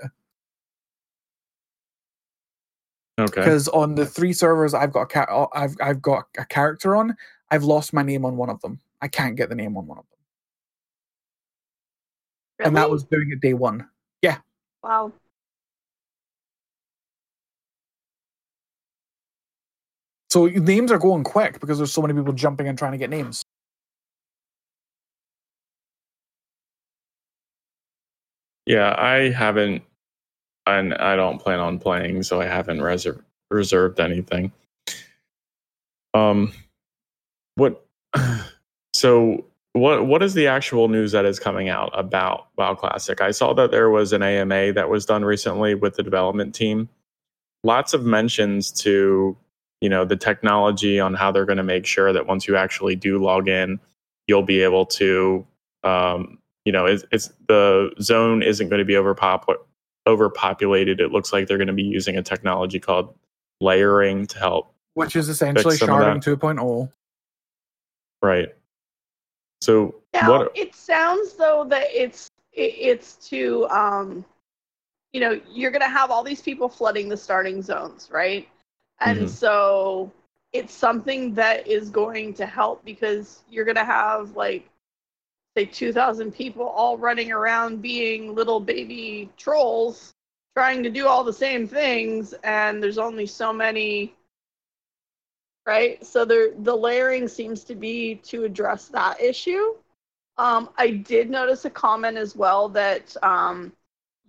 [3.18, 3.42] Okay.
[3.42, 7.16] Because on the three servers I've got a ca- I've I've got a character on,
[7.50, 8.80] I've lost my name on one of them.
[9.00, 10.04] I can't get the name on one of
[12.58, 13.88] them, and that was doing it day one.
[14.22, 14.38] Yeah.
[14.82, 15.12] Wow.
[20.30, 23.10] So names are going quick because there's so many people jumping and trying to get
[23.10, 23.42] names.
[28.66, 29.82] Yeah, I haven't,
[30.66, 34.50] and I don't plan on playing, so I haven't reser- reserved anything.
[36.14, 36.52] Um,
[37.56, 37.84] what?
[38.94, 39.44] So,
[39.74, 43.20] what what is the actual news that is coming out about WoW Classic?
[43.20, 46.88] I saw that there was an AMA that was done recently with the development team.
[47.62, 49.36] Lots of mentions to,
[49.82, 52.96] you know, the technology on how they're going to make sure that once you actually
[52.96, 53.78] do log in,
[54.26, 55.46] you'll be able to
[55.84, 59.64] um, you know, it's, it's the zone isn't going to be overpopul-
[60.06, 61.00] overpopulated.
[61.00, 63.14] It looks like they're going to be using a technology called
[63.60, 64.74] layering to help.
[64.94, 66.38] Which is essentially sharding that.
[66.38, 66.90] 2.0.
[68.26, 68.48] Right.
[69.62, 70.52] So Now what?
[70.54, 74.24] it sounds though that it's it's to um,
[75.12, 78.48] you know, you're gonna have all these people flooding the starting zones, right?
[79.00, 79.28] And Mhm.
[79.28, 80.12] so
[80.52, 84.68] it's something that is going to help because you're gonna have like
[85.56, 90.12] say 2,000 people all running around being little baby trolls
[90.56, 94.14] trying to do all the same things and there's only so many
[95.66, 96.04] right?
[96.06, 99.74] So there the layering seems to be to address that issue.
[100.38, 103.72] Um, i did notice a comment as well that um,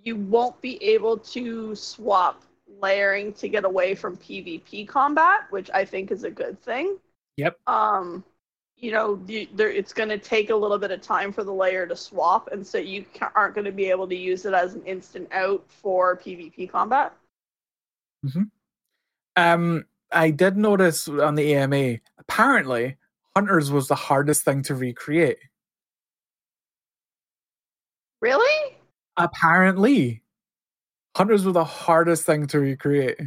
[0.04, 2.44] you won't be able to swap
[2.80, 6.98] layering to get away from pvp combat which i think is a good thing.
[7.38, 7.58] Yep.
[7.68, 8.24] um
[8.78, 11.52] you know the, there, it's going to take a little bit of time for the
[11.52, 14.54] layer to swap and so you ca- aren't going to be able to use it
[14.54, 17.14] as an instant out for pvp combat.
[19.36, 22.98] Um, I did notice on the AMA, apparently,
[23.36, 25.38] Hunters was the hardest thing to recreate.
[28.22, 28.76] really
[29.18, 30.22] Apparently,
[31.16, 33.20] Hunters were the hardest thing to recreate.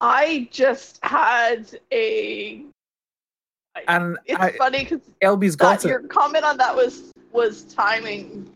[0.00, 2.64] i just had a
[3.88, 6.10] And it's I, funny because LB's got your it.
[6.10, 8.50] comment on that was was timing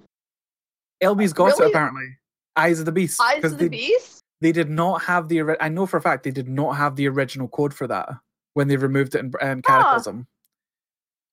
[1.03, 2.17] LB's got it apparently.
[2.57, 3.21] Eyes of the Beast.
[3.21, 5.57] Eyes of the they, beast they did not have the.
[5.59, 8.11] I know for a fact they did not have the original code for that
[8.53, 10.27] when they removed it in, in Cataclysm.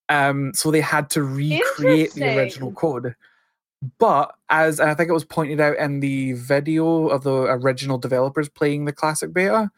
[0.07, 3.15] Um, so they had to recreate the original code.
[3.99, 7.97] But as and I think it was pointed out in the video of the original
[7.97, 9.69] developers playing the classic beta,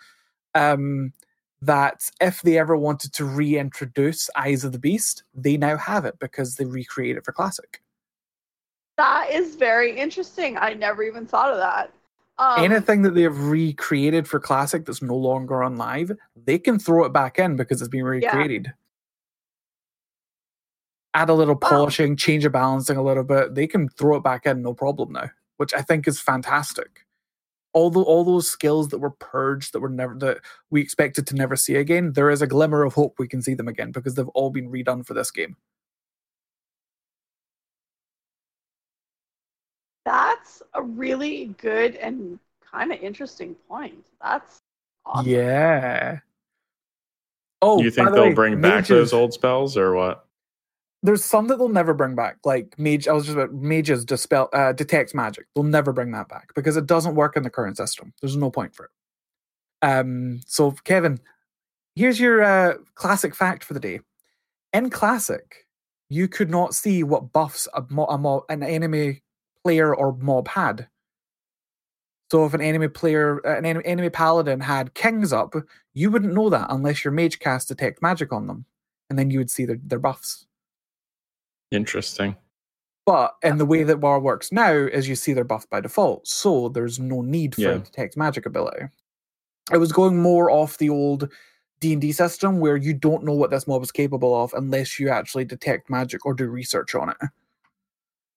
[0.54, 1.12] um,
[1.60, 6.20] that if they ever wanted to reintroduce Eyes of the Beast, they now have it
[6.20, 7.82] because they recreated it for classic.
[8.98, 11.92] that is very interesting i never even thought of that
[12.40, 16.12] um, anything that they've recreated for classic that's no longer on live
[16.46, 18.74] they can throw it back in because it's been recreated.
[21.14, 21.70] Add a little Wow.
[21.70, 25.12] polishing change the balancing a little bit they can throw it back in no problem
[25.14, 27.06] now which i think is fantastic.
[27.76, 31.36] All the, all those skills that were purged that were never that we expected to
[31.36, 34.16] never see again there is a glimmer of hope we can see them again because
[34.16, 35.56] they've all been redone for this game
[40.44, 42.40] that's a really good and
[42.72, 44.60] kind of interesting point that's
[45.06, 45.30] awesome.
[45.30, 46.20] yeah
[47.62, 50.26] oh you by think the they'll way, bring back those old spells or what?
[51.06, 53.10] there's some that they'll never bring back, like mage.
[53.10, 55.48] I was just about mages dispel uh, detects magic.
[55.54, 58.14] They'll never bring that back because it doesn't work in the current system.
[58.22, 59.86] There's no point for it.
[59.86, 60.40] Um.
[60.48, 61.20] So Kevin,
[61.94, 64.00] here's your uh, classic fact for the day.
[64.72, 65.68] In classic,
[66.10, 69.23] you could not see what buffs a, mo- a mob, an enemy
[69.64, 70.88] player or mob had.
[72.32, 75.54] So if an enemy player, uh, an enemy, enemy paladin had kings up,
[75.94, 78.66] you wouldn't know that unless your mage cast detect magic on them,
[79.10, 80.48] and then you would see their, their buffs.
[81.72, 82.36] Interesting.
[83.06, 86.28] But in the way that WoW works now is you see they're buffed by default,
[86.28, 87.70] so there's no need for Yeah.
[87.72, 88.86] a detect magic ability.
[89.72, 91.30] I was going more off the old
[91.82, 95.00] D and D system where you don't know what this mob is capable of unless
[95.00, 97.18] you actually detect magic or do research on it.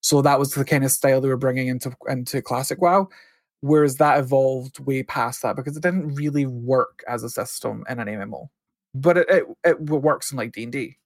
[0.06, 3.08] So that was the kind of style they were bringing into into classic WoW,
[3.60, 7.98] whereas that evolved way past that because it didn't really work as a system in
[7.98, 8.46] an MMO,
[8.94, 10.96] but it it, it works in like D and D.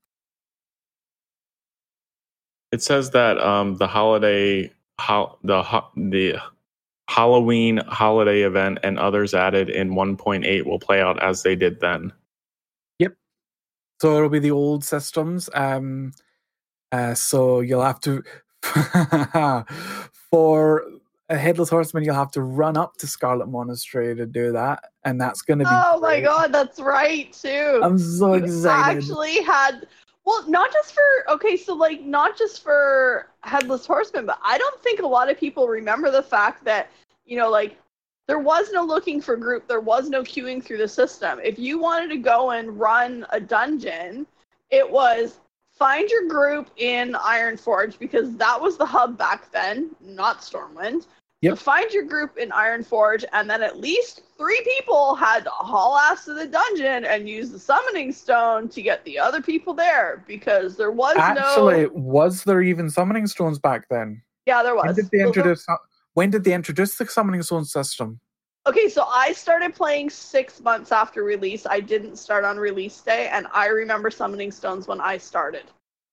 [2.73, 4.71] It says that um, the holiday,
[5.01, 6.37] ho- the ho- the
[7.09, 12.13] Halloween holiday event and others added in 1.8 will play out as they did then.
[12.99, 13.15] Yep.
[14.03, 15.49] So it'll be the old systems.
[15.55, 16.13] Um,
[16.93, 18.23] uh, so you'll have to
[20.31, 20.85] for
[21.29, 25.21] a headless horseman, you'll have to run up to Scarlet Monastery to do that, and
[25.21, 25.71] that's going to be.
[25.73, 27.81] Oh my god, that's right too.
[27.83, 28.99] I'm so excited.
[28.99, 29.87] actually had
[30.25, 34.81] well, not just for okay, so like not just for Headless Horseman, but I don't
[34.83, 36.91] think a lot of people remember the fact that
[37.25, 37.79] you know like
[38.27, 41.41] there was no looking for group, there was no queuing through the system.
[41.43, 44.27] If you wanted to go and run a dungeon,
[44.71, 45.41] it was
[45.81, 51.07] find your group in Ironforge because that was the hub back then, not Stormwind.
[51.41, 51.53] Yep.
[51.53, 55.97] So find your group in Ironforge, and then at least three people had to haul
[55.97, 60.23] ass to the dungeon and use the summoning stone to get the other people there
[60.29, 61.91] because there was Actually, no.
[61.95, 64.21] was there even summoning stones back then?
[64.45, 64.85] Yeah, there was.
[64.85, 65.67] When did they there- introduce?
[66.13, 68.21] When did they introduce the summoning stone system?
[68.67, 71.67] Okay, so I started playing six months after release.
[71.67, 75.65] I didn't start on release day, and I remember summoning stones when I started.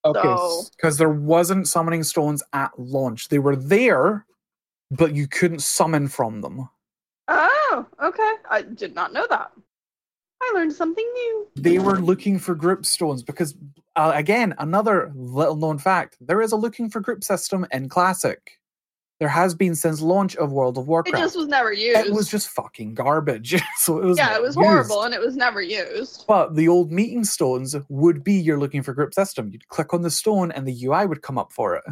[0.06, 3.28] Okay, So- because there wasn't summoning stones at launch.
[3.28, 4.26] They were there,
[4.89, 6.70] but you couldn't summon from them.
[7.28, 8.34] Oh, okay.
[8.50, 9.52] I did not know that.
[10.41, 11.48] I learned something new.
[11.56, 13.56] They were looking for group stones because,
[13.98, 18.39] uh, again, another little known fact: there is a looking for group system in Classic.
[19.20, 21.18] There has been since launch of World of Warcraft.
[21.18, 22.05] It just was never used.
[22.05, 23.59] It was just fucking garbage.
[23.78, 24.68] so it was yeah, it was used.
[24.68, 26.26] horrible, and it was never used.
[26.28, 29.49] But the old meeting stones would be you're looking for group system.
[29.49, 31.84] You'd click on the stone and the UI would come up for it.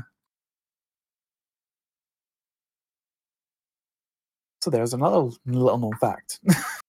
[4.61, 6.39] So there's another little known fact.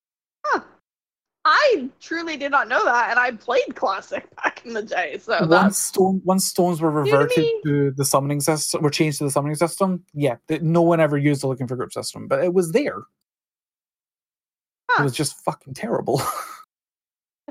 [1.49, 5.17] I truly did not know that, and I played classic back in the day.
[5.19, 7.63] So once that's stone once stones were know I reverted mean?
[7.65, 11.17] to the summoning system were changed to the summoning system yeah th- no one ever
[11.17, 13.03] used the looking for group system but it was there
[14.91, 15.03] Huh.
[15.03, 16.21] it was just fucking terrible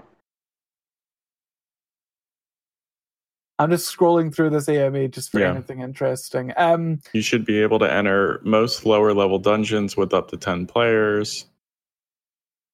[3.60, 5.52] i'm just scrolling through this ama just for Yeah.
[5.52, 10.30] anything interesting um You should be able to enter most lower level dungeons with up
[10.32, 11.46] to 10 players.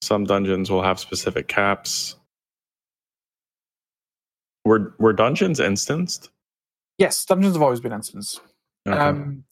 [0.01, 2.15] Some dungeons will have specific caps.
[4.65, 6.29] Were were dungeons instanced?
[7.01, 8.41] yes dungeons have always been instanced.
[8.87, 8.97] Okay.
[8.97, 9.43] Um,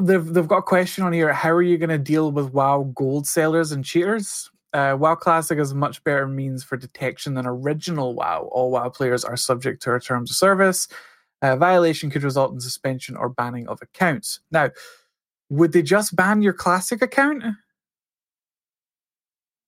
[0.00, 1.32] they've they've got a question on here.
[1.32, 4.50] How are you going to deal with WoW gold sellers and cheaters?
[4.72, 8.48] Uh, WoW Classic is a much better means for detection than original WoW.
[8.50, 10.88] All WoW players are subject to our terms of service.
[11.42, 14.40] Uh, violation could result in suspension or banning of accounts.
[14.50, 14.70] Now,
[15.50, 17.44] would they just ban your Classic account?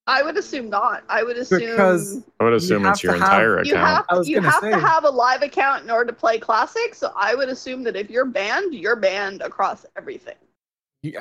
[0.07, 1.03] I would assume not.
[1.09, 3.87] I would assume Because I would assume have it's your to have- entire you account.
[3.97, 4.71] have I was you have say.
[4.71, 6.95] to have a live account in order to play classic.
[6.95, 10.37] So I would assume that if you're banned, you're banned across everything.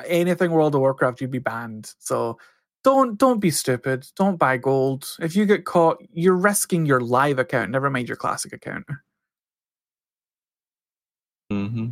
[0.06, 1.94] anything World of Warcraft, you'd be banned.
[1.98, 2.38] So
[2.82, 4.06] don't don't be stupid.
[4.16, 5.16] Don't buy gold.
[5.18, 7.70] If you get caught, you're risking your live account.
[7.70, 8.84] Never mind your Classic account.
[11.50, 11.88] hmm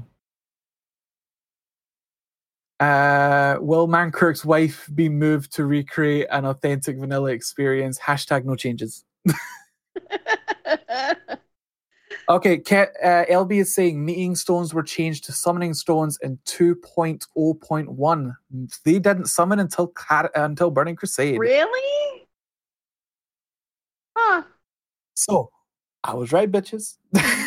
[2.82, 7.96] Uh, will Mankirk's wife be moved to recreate an authentic vanilla experience?
[7.98, 9.04] Hashtag no changes.
[12.28, 18.36] Okay, Ke- uh, LB is saying meeting stones were changed to summoning stones in 2.0.1.
[18.84, 21.38] They didn't summon until Cat- until Burning Crusade.
[21.38, 22.28] really?
[24.16, 24.44] Huh.
[25.14, 25.50] So
[26.04, 26.96] I was right, bitches.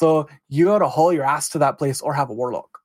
[0.00, 2.78] so you gotta haul your ass to that place or have a warlock.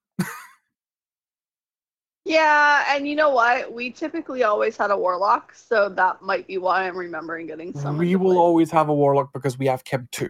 [2.25, 3.71] Yeah, and you know what?
[3.71, 7.99] We typically always had a warlock, so that might be why I'm remembering getting some.
[7.99, 8.37] we will play.
[8.37, 10.29] always have a warlock because we have Kim two.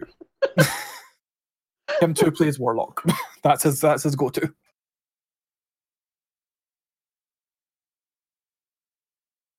[1.98, 3.02] Kim two plays warlock.
[3.42, 3.80] that's his.
[3.80, 4.52] That's his go-to.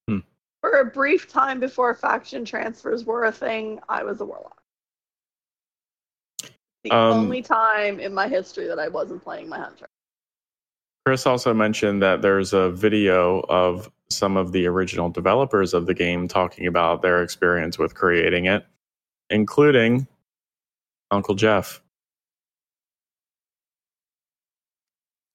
[0.07, 0.19] Hmm.
[0.61, 4.61] For a brief time before faction transfers were a thing, I was a warlock.
[6.89, 9.87] The Um, only time in my history that I wasn't playing my hunter.
[11.05, 15.93] Chris also mentioned that there's a video of some of the original developers of the
[15.93, 18.65] game talking about their experience with creating it,
[19.29, 20.07] including
[21.11, 21.81] Uncle Jeff.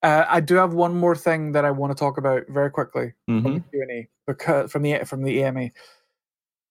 [0.03, 3.13] Uh, I do have one more thing that I want to talk about very quickly
[3.27, 5.71] from hmm the Q and A because from the from the AMA.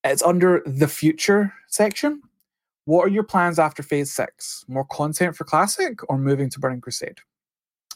[0.03, 2.21] It's under the future section.
[2.91, 4.65] What are your plans after Phase Six?
[4.67, 7.19] More content for Classic or moving to Burning Crusade?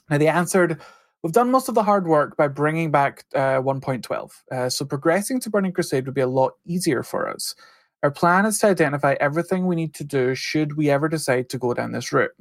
[0.10, 0.80] Now they answered,
[1.22, 4.32] "We've done most of the hard work by bringing back uh, 1.12.
[4.50, 7.56] Uh, so progressing to Burning Crusade would be a lot easier for us.
[8.04, 11.58] Our plan is to identify everything we need to do should we ever decide to
[11.58, 12.32] go down this route.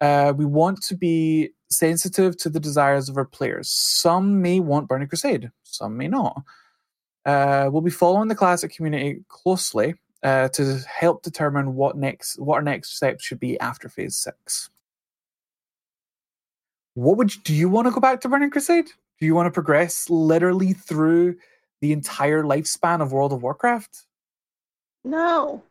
[0.00, 3.68] Uh, we want to be sensitive to the desires of our players.
[3.68, 6.44] Some may want Burning Crusade, some may not.
[7.26, 12.56] Uh, we'll be following the classic community closely uh, to help determine what next, what
[12.56, 14.70] our next steps should be after Phase Six.
[16.94, 18.86] What would you, do you want to go back to Burning Crusade?
[19.20, 21.36] Do you want to progress literally through
[21.80, 24.06] the entire lifespan of World of Warcraft?
[25.04, 25.62] No.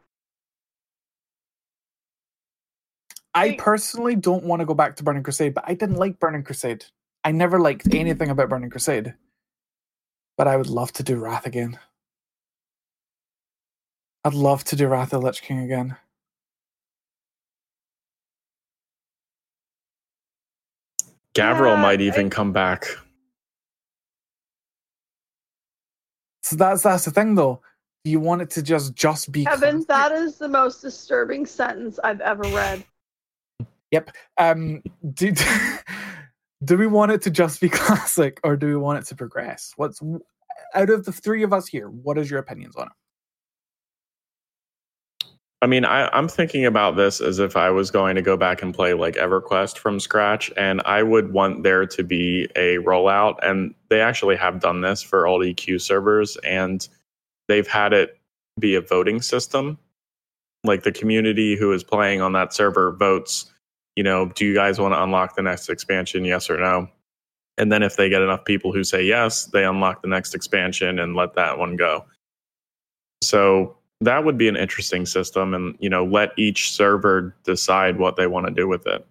[3.34, 6.43] I personally don't want to go back to Burning Crusade, but I didn't like Burning
[6.43, 6.86] Crusade.
[7.24, 9.16] I never liked anything about Burning Crusade.
[10.38, 11.80] But I would love to do Wrath again.
[14.26, 15.97] I'd love to do Wrath of the Lich King again.
[21.34, 22.86] Gavriil Yeah, might I- even come back.
[26.43, 27.61] So that's that's the thing though.
[28.03, 29.88] Do you want it to just just be Kevin, classic?
[29.88, 32.84] that is the most disturbing sentence I've ever read.
[33.91, 34.11] Yep.
[34.38, 35.34] Um do,
[36.65, 39.71] do we want it to just be classic or do we want it to progress?
[39.78, 40.01] What's
[40.76, 42.93] out of the three of us here, what is your opinions on it?
[45.64, 48.61] I mean, I, I'm thinking about this as if I was going to go back
[48.61, 53.38] and play like EverQuest from scratch, and I would want there to be a rollout.
[53.41, 56.86] And they actually have done this for old EQ servers, and
[57.47, 58.20] they've had it
[58.59, 59.78] be a voting system.
[60.66, 63.49] Like the community who is playing on that server votes,
[63.95, 66.26] you know, do you guys want to unlock the next expansion?
[66.26, 66.89] Yes or no?
[67.57, 70.99] And then if they get enough people who say yes, they unlock the next expansion
[70.99, 72.03] and let that one go.
[73.22, 78.16] So that would be an interesting system and you know let each server decide what
[78.16, 79.06] they want to do with it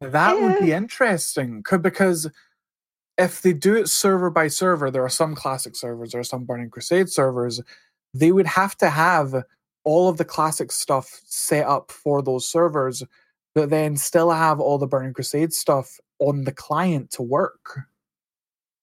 [0.00, 2.28] That would be interesting co- because
[3.18, 6.44] if they do it server by server, there are some classic servers, there are some
[6.44, 7.60] Burning Crusade servers.
[8.12, 9.34] They would have to have
[9.84, 13.02] all of the classic stuff set up for those servers,
[13.54, 17.80] but then still have all the Burning Crusade stuff on the client to work.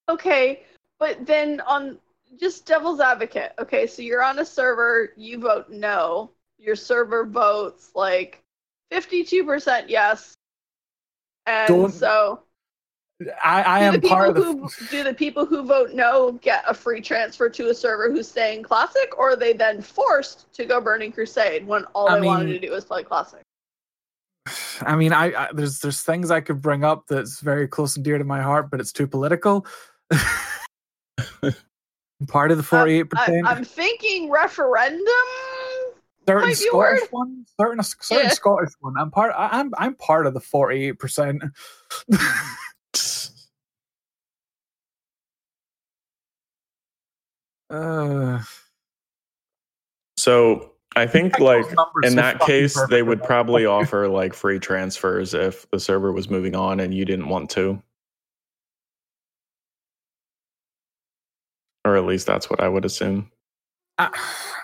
[0.09, 0.63] Okay,
[0.99, 1.99] but then on
[2.39, 3.53] just devil's advocate.
[3.59, 6.31] Okay, so you're on a server, you vote no.
[6.57, 8.41] Your server votes like
[8.91, 10.33] 52% yes.
[11.45, 12.43] And Don't- so
[13.43, 14.43] I, I am part of the.
[14.43, 18.27] who do the people who vote no get a free transfer to a server who's
[18.27, 22.25] staying classic or are they then forced to go burning crusade when all I they
[22.25, 23.41] wanted to do was play classic?
[24.81, 28.03] I mean, I, I there's there's things I could bring up that's very close and
[28.03, 29.65] dear to my heart, but it's too political.
[32.25, 33.47] part of the forty-eight I, percent.
[33.47, 35.05] I'm thinking referendum.
[36.27, 37.07] certain might be Scottish word.
[37.11, 38.31] one, certain certain Yeah.
[38.31, 38.93] Scottish one.
[38.97, 39.33] I'm part.
[39.37, 41.43] I, I'm I'm part of the forty-eight percent.
[47.69, 48.39] Uh,
[50.17, 51.65] So I think Check like
[52.03, 56.55] in that case, they would probably offer like free transfers if the server was moving
[56.55, 57.81] on and you didn't want to.
[61.85, 63.29] Or at least that's what I would assume.
[63.97, 64.09] uh,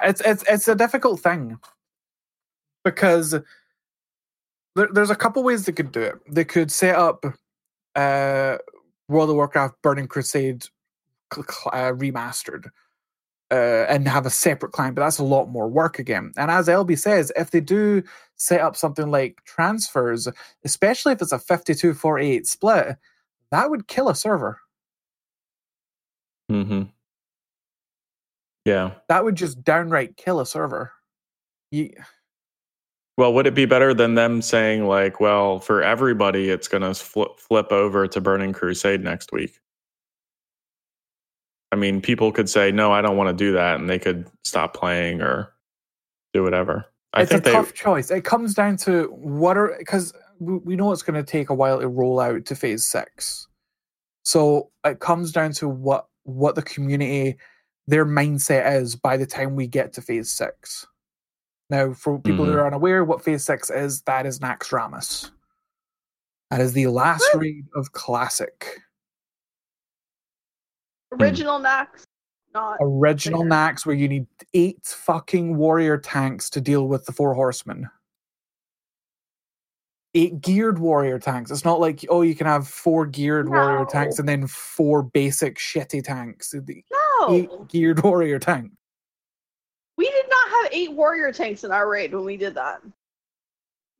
[0.03, 1.59] it's it's it's a difficult thing
[2.83, 3.31] because
[4.75, 6.15] there, there's a couple ways they could do it.
[6.29, 7.25] They could set up
[7.95, 8.57] uh,
[9.07, 10.65] World of Warcraft Burning Crusade
[11.35, 12.71] uh, remastered.
[13.51, 16.31] Uh, and have a separate client, but that's a lot more work again.
[16.37, 18.03] And as LB says, if they do
[18.35, 20.27] set up something like transfers,
[20.63, 22.97] especially if it's a 52 48 split,
[23.49, 24.59] that would kill a server.
[26.47, 26.83] hmm
[28.69, 28.91] Yeah.
[29.09, 30.93] That would just downright kill a server.
[31.71, 31.89] You,
[33.17, 36.93] Well, would it be better than them saying like, well, for everybody, it's going to
[36.95, 39.59] flip flip over to Burning Crusade next week?
[41.71, 44.27] I mean, people could say, no, I don't want to do that, and they could
[44.43, 45.53] stop playing or
[46.33, 46.85] do whatever.
[47.13, 47.51] I it's a they.
[47.51, 48.11] tough choice.
[48.11, 51.55] It comes down to what are because we, we know it's going to take a
[51.55, 53.47] while to roll out to phase six.
[54.23, 57.37] So it comes down to what what the community
[57.89, 60.85] their mindset is by the time we get to phase six.
[61.71, 62.55] Now, for people who Mhm.
[62.55, 65.31] are unaware, what phase six is, that is Naxxramas.
[66.51, 67.41] That is the last What?
[67.41, 68.81] raid of Classic.
[71.11, 72.05] Original Nax,
[72.53, 73.49] not Original Fair.
[73.49, 77.89] Nax, where you need eight fucking warrior tanks to deal with the four horsemen.
[80.15, 81.51] Eight geared warrior tanks.
[81.51, 85.57] It's not like, oh, you can have four geared warrior tanks and then four basic
[85.57, 86.53] shitty tanks.
[86.53, 86.63] No.
[87.29, 88.71] Eight geared warrior tank.
[89.97, 92.81] We did not have eight warrior tanks in our raid when we did that.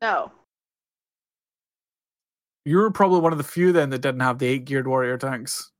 [0.02, 0.32] No.
[2.66, 5.18] You were probably one of the few then that didn't have the eight geared warrior
[5.18, 5.72] tanks.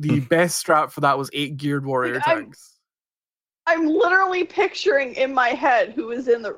[0.00, 0.24] The Hmm.
[0.26, 2.78] best strat for that was eight geared warrior I'm- tanks.
[3.66, 6.52] I'm literally picturing in my head who is in the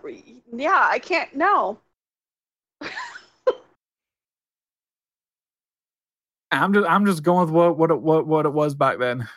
[0.53, 1.81] Yeah, I can't no.
[6.53, 9.29] I'm just I'm just going with what what it, what what it was back then.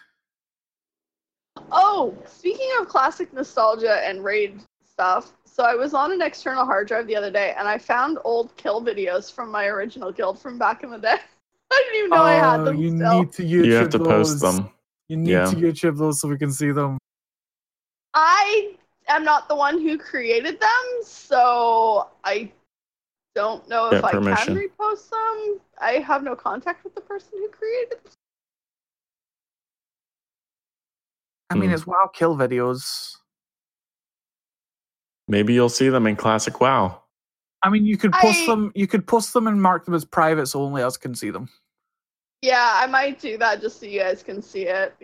[1.71, 6.87] Oh, speaking of classic nostalgia and raid stuff, so I was on an external hard
[6.87, 10.57] drive the other day and I found old kill videos from my original guild from
[10.57, 11.15] back in the day.
[11.71, 13.19] I didn't even know I had Oh, them you still.
[13.19, 14.69] need to YouTube you have to post them.
[15.07, 15.45] You need Yeah.
[15.45, 16.97] to YouTube those so we can see them.
[18.13, 18.73] I
[19.07, 22.51] am not the one who created them, so I
[23.35, 24.55] don't know if I permission.
[24.57, 25.59] can repost them.
[25.79, 28.11] I have no contact with the person who created them.
[31.51, 31.75] I mean, Hmm.
[31.75, 33.15] it's WoW kill videos.
[35.27, 37.03] Maybe you'll see them in Classic WoW.
[37.61, 38.71] I mean, you could post I- them.
[38.75, 41.49] You could post them and mark them as private, so only us can see them.
[42.41, 44.95] Yeah, I might do that just so you guys can see it.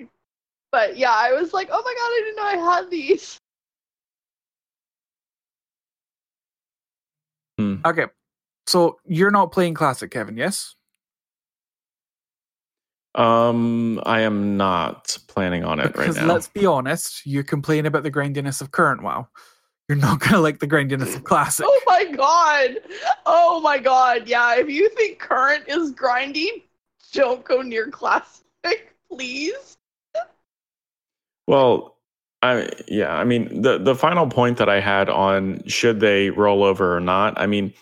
[0.71, 3.39] But yeah, I was like, oh my god, I didn't know I had these.
[7.57, 7.75] Hmm.
[7.85, 8.05] Okay,
[8.67, 10.37] so you're not playing classic, Kevin?
[10.37, 10.75] Yes.
[13.15, 16.25] Um, I am not planning on it right now.
[16.25, 19.29] let's be honest, you complain about the grindiness of current WoW.
[19.87, 21.65] You're not gonna like the grindiness of classic.
[21.69, 22.77] Oh my god.
[23.25, 24.27] Oh my god.
[24.27, 26.63] Yeah, if you think current is grindy,
[27.13, 28.43] don't go near classic,
[29.09, 29.77] please.
[31.47, 31.94] Well,
[32.41, 36.63] I yeah, I mean the the final point that I had on should they roll
[36.63, 37.39] over or not.
[37.39, 37.73] I mean,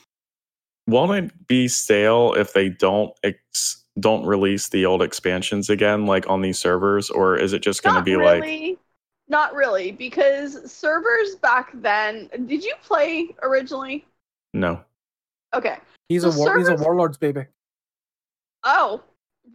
[0.88, 6.30] won't it be stale if they don't ex- don't release the old expansions again, like
[6.30, 8.80] on these servers, or is it just going to Not be like.
[9.30, 12.30] Not really, because servers back then.
[12.46, 14.06] Did you play originally?
[14.54, 14.82] No.
[15.54, 15.78] Okay.
[16.10, 17.46] He's So a war, he's a warlord's baby.
[18.64, 19.02] Oh,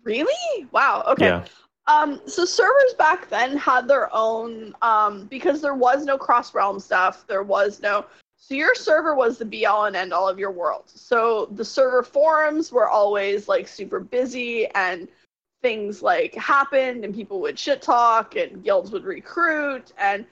[0.04, 0.66] really?
[0.72, 1.04] Wow.
[1.08, 1.26] Okay.
[1.26, 1.44] Yeah.
[1.88, 6.78] Um, so servers back then had their own um, because there was no cross realm
[6.78, 7.26] stuff.
[7.26, 8.04] There was no
[8.36, 10.84] so your server was the be all and end all of your world.
[10.86, 15.08] So the server forums were always like super busy and
[15.60, 20.24] things like happened and people would shit talk and guilds would recruit and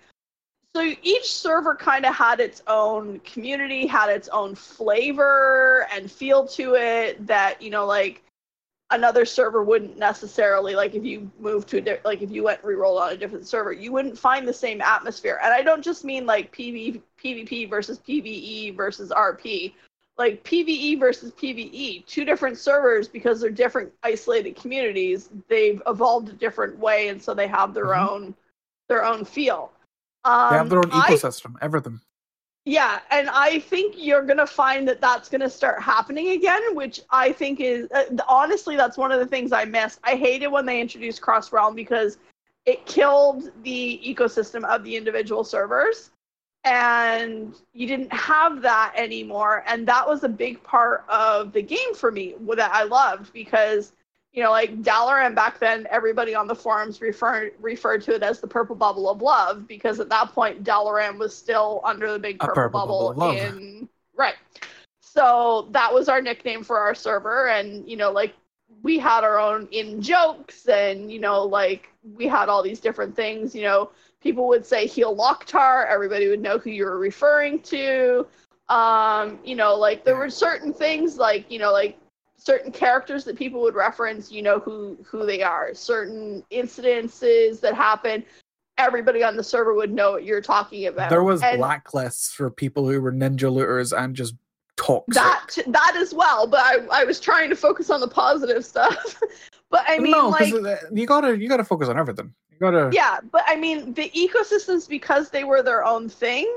[0.76, 6.46] so each server kind of had its own community, had its own flavor and feel
[6.48, 8.22] to it that, you know, like
[8.90, 12.62] another server wouldn't necessarily like if you moved to a di- like if you went
[12.62, 16.04] re-rolled on a different server you wouldn't find the same atmosphere and i don't just
[16.04, 19.74] mean like PV, pvp versus pve versus rp
[20.18, 26.34] like pve versus pve two different servers because they're different isolated communities they've evolved a
[26.34, 28.08] different way and so they have their Mhm.
[28.08, 28.34] own
[28.88, 29.72] their own feel
[30.24, 32.00] um, they have their own I ecosystem, everything.
[32.66, 36.74] Yeah, and I think you're going to find that that's going to start happening again,
[36.74, 40.00] which I think is uh, honestly that's one of the things I missed.
[40.02, 42.18] I hated when they introduced cross realm because
[42.66, 46.10] it killed the ecosystem of the individual servers
[46.64, 51.94] and you didn't have that anymore and that was a big part of the game
[51.94, 53.92] for me that I loved because
[54.36, 58.38] you know like Dalaran back then everybody on the forums refer, referred to it as
[58.38, 62.38] the purple bubble of love because at that point Dalaran was still under the big
[62.38, 64.36] purple, purple bubble, bubble in right.
[65.00, 68.34] So that was our nickname for our server and you know like
[68.82, 73.16] we had our own in jokes and you know like we had all these different
[73.16, 73.90] things you know.
[74.22, 78.26] People would say heal Locktar, everybody would know who you were referring to.
[78.68, 81.96] Um, you know, like there were certain things like, you know, like
[82.46, 85.74] certain characters that people would reference, you know who who they are.
[85.74, 88.24] Certain incidences that happen,
[88.78, 91.10] everybody on the server would know what you're talking about.
[91.10, 94.36] There was And blacklists for people who were ninja looters and just
[94.76, 95.14] toxic.
[95.14, 99.20] that that as well, but I, I was trying to focus on the positive stuff.
[99.70, 100.54] but I mean no, like
[100.92, 102.32] you gotta you gotta focus on everything.
[102.52, 106.50] You gotta yeah but i mean the ecosystems because they were their own thing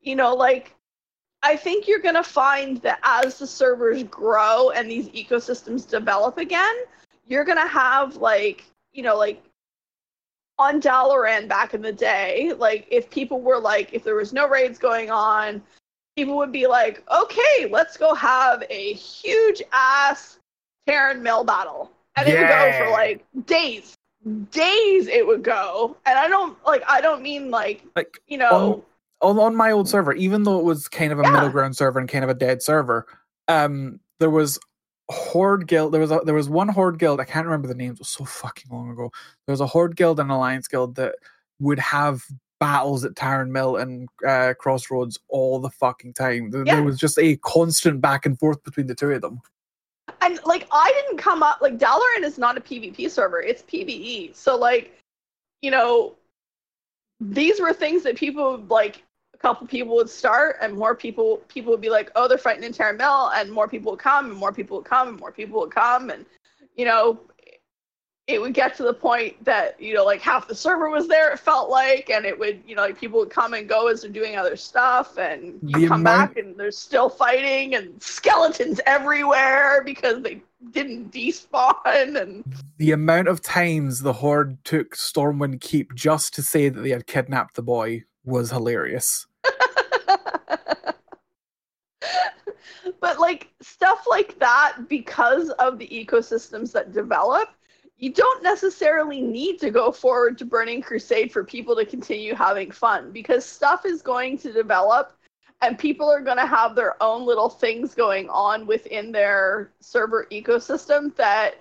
[0.00, 0.76] you know like
[1.42, 6.38] i think you're going to find that as the servers grow and these ecosystems develop
[6.38, 6.74] again
[7.26, 9.42] you're going to have like you know like
[10.58, 14.46] on Dalaran back in the day like if people were like if there was no
[14.46, 15.62] raids going on
[16.16, 20.38] people would be like okay let's go have a huge ass
[20.88, 21.90] Tarren Mill battle.
[22.16, 23.96] And it would go for like days
[24.50, 25.96] days it would go.
[26.04, 28.84] And i don't like i don't mean like like you know
[29.22, 31.32] on on my old server, even though it was kind of a Yeah.
[31.32, 33.06] middle ground server and kind of a dead server,
[33.48, 34.58] um, there was
[35.10, 35.92] Horde Guild.
[35.92, 37.20] There was a, there was one Horde Guild.
[37.20, 37.94] I can't remember the names.
[37.98, 39.10] It was so fucking long ago.
[39.46, 41.14] There was a Horde Guild and Alliance Guild that
[41.58, 42.22] would have
[42.60, 46.50] battles at Tarren Mill and uh, Crossroads all the fucking time.
[46.50, 46.76] There, Yeah.
[46.76, 49.40] there was just a constant back and forth between the two of them.
[50.22, 54.34] and like i didn't come up like Dalaran is not a pvp server it's pve
[54.34, 54.98] so like
[55.62, 56.16] you know
[57.20, 59.04] these were things that people would, like
[59.40, 62.72] couple people would start and more people people would be like oh they're fighting in
[62.72, 65.60] Tarren Mill and more people would come and more people would come and more people
[65.60, 66.26] would come and
[66.76, 67.18] you know
[68.26, 71.32] it would get to the point that you know like half the server was there
[71.32, 74.02] it felt like and it would you know like people would come and go as
[74.02, 78.78] they're doing other stuff and The come amount- back and they're still fighting and skeletons
[78.86, 80.42] everywhere because they
[80.72, 82.44] didn't despawn and
[82.76, 87.06] The amount of times the Horde took Stormwind Keep just to say that they had
[87.06, 89.26] kidnapped the boy was hilarious.
[93.00, 97.50] But like stuff like that because of the ecosystems that develop
[97.98, 102.70] you don't necessarily need to go forward to burning crusade for people to continue having
[102.70, 105.12] fun because stuff is going to develop
[105.62, 110.26] and people are going to have their own little things going on within their server
[110.32, 111.56] ecosystem that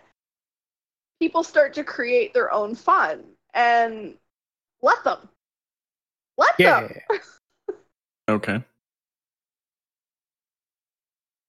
[1.19, 4.15] people start to create their own fun and
[4.81, 5.27] let them.
[6.37, 6.89] Let them.
[8.29, 8.63] Okay.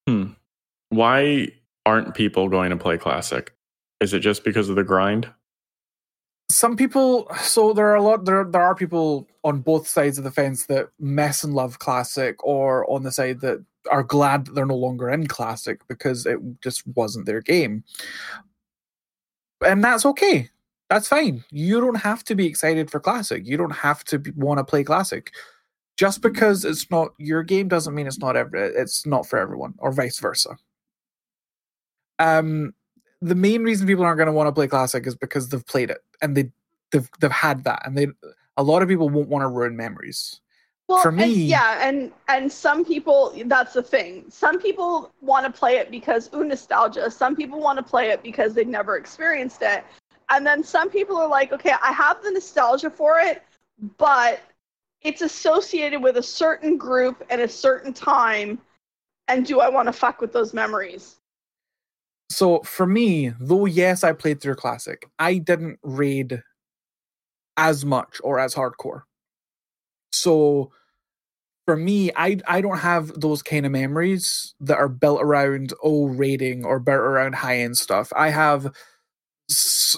[0.09, 0.29] Hmm.
[0.91, 1.49] Why
[1.87, 3.53] aren't people going to play Classic?
[4.01, 5.29] Is it just because of the grind?
[6.51, 10.25] some people so there are a lot there there are people on both sides of
[10.25, 14.55] the fence that mess and love classic or on the side that are glad that
[14.55, 17.85] they're no longer in classic because it just wasn't their game.
[19.65, 20.51] And that's okay.
[20.89, 21.45] That's fine.
[21.51, 23.47] You don't have to be excited for classic.
[23.47, 25.33] You don't have to want to play classic.
[25.97, 29.75] Just because it's not your game doesn't mean it's not ever it's not for everyone
[29.79, 30.57] or vice versa
[32.21, 32.73] um
[33.23, 35.91] the main reason people aren't going to want to play classic is because they've played
[35.91, 36.51] it and they
[36.93, 38.07] they've they've had that and they
[38.57, 40.41] a lot of people won't want to ruin memories.
[40.89, 44.25] Well, For and- me- yeah, and and some people that's the thing.
[44.29, 47.11] Some people want to play it because ooh nostalgia.
[47.11, 49.85] Some people want to play it because they've never experienced it.
[50.31, 53.43] And then some people are like, okay, I have the nostalgia for it,
[53.99, 54.41] but
[55.03, 58.59] it's associated with a certain group and a certain time.
[59.29, 61.20] And do I want to fuck with those memories?
[62.31, 66.43] So for me, though, yes, I played through Classic, I didn't raid
[67.57, 69.03] as much or as hardcore.
[70.13, 70.73] So
[71.67, 76.07] for me, I I don't have those kind of memories that are built around oh
[76.09, 78.13] raiding or built around high end stuff.
[78.17, 78.73] I have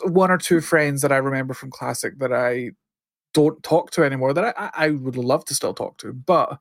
[0.04, 2.70] one or two friends that I remember from Classic that I
[3.34, 6.58] don't talk to anymore that I, I I would love to still talk to, but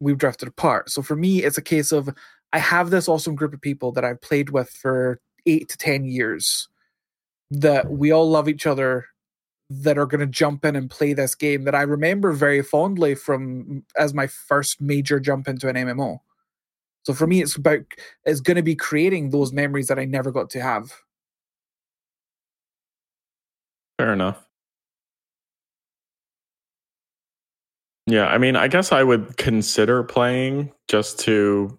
[0.00, 0.90] we've drifted apart.
[0.90, 2.10] So for me, it's a case of
[2.52, 6.04] I have this awesome group of people that I've played with for eight to ten
[6.04, 6.68] years
[7.50, 9.06] that we all love each other
[9.70, 13.14] that are going to jump in and play this game that I remember very fondly
[13.14, 16.18] from as my first major jump into an MMO.
[17.04, 17.80] So for me, it's about
[18.24, 20.92] it's going to be creating those memories that I never got to have.
[23.98, 24.44] Fair enough.
[28.06, 31.78] Yeah, I mean, I guess I would consider playing just to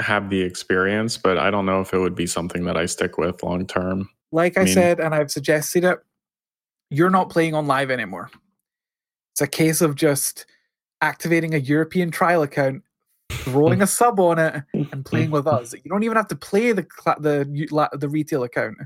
[0.00, 3.18] have the experience, but I don't know if it would be something that I stick
[3.18, 4.08] with long term.
[4.32, 5.98] Like I I mean- said, and I've suggested it,
[6.90, 8.30] you're not playing on live anymore.
[9.34, 10.46] It's a case of just
[11.00, 12.82] activating a European trial account,
[13.30, 14.62] throwing a sub on it,
[14.92, 15.72] and playing with us.
[15.72, 16.86] You don't even have to play the
[17.18, 18.76] the the retail account.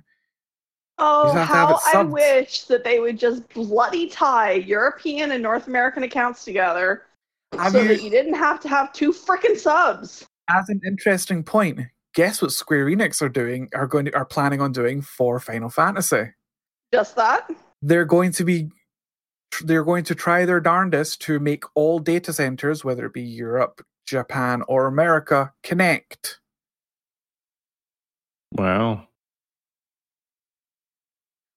[0.99, 5.33] Oh, just have to have how I wish that they would just bloody tie European
[5.33, 7.05] and North American accounts together
[7.55, 10.27] Have so you- that you didn't have to have two freaking subs.
[10.55, 11.81] As an interesting point,
[12.15, 13.69] guess what Square Enix are doing?
[13.75, 16.25] Are going to are planning on doing for Final Fantasy?
[16.93, 17.51] Just that.
[17.81, 18.71] They're going to be
[19.65, 23.85] they're going to try their darndest to make all data centers, whether it be Europe,
[24.07, 26.41] Japan, or America, connect.
[28.53, 29.09] Wow.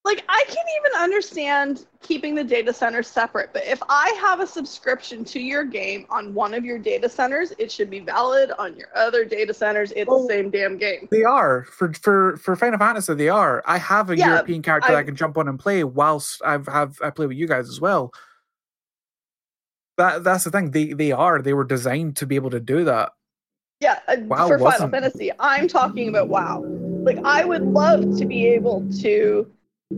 [0.05, 4.45] Like I can't even understand keeping the data centers separate, but if I have a
[4.45, 8.75] subscription to your game on one of your data centers, it should be valid on
[8.75, 9.91] your other data centers.
[9.95, 10.21] It's Oh.
[10.21, 11.07] the same damn game.
[11.09, 13.15] They are for for for Final Fantasy.
[13.15, 13.63] They are.
[13.65, 16.39] I have a Yeah, European character that I I- can jump on and play whilst
[16.45, 18.13] I've have I play with you guys as well.
[19.97, 20.69] That that's the thing.
[20.71, 21.41] They they are.
[21.41, 23.11] They were designed to be able to do that.
[23.79, 24.91] Yeah, uh, WoW for Final wasn't.
[24.91, 25.31] Fantasy.
[25.39, 26.63] I'm talking about WoW.
[27.03, 29.51] Like I would love to be able to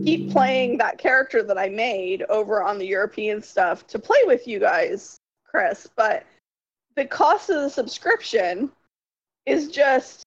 [0.04, 4.46] keep playing that character that I made over on the European stuff to play with
[4.46, 6.24] you guys, Chris, but
[6.94, 8.70] the cost of the subscription
[9.46, 10.22] is just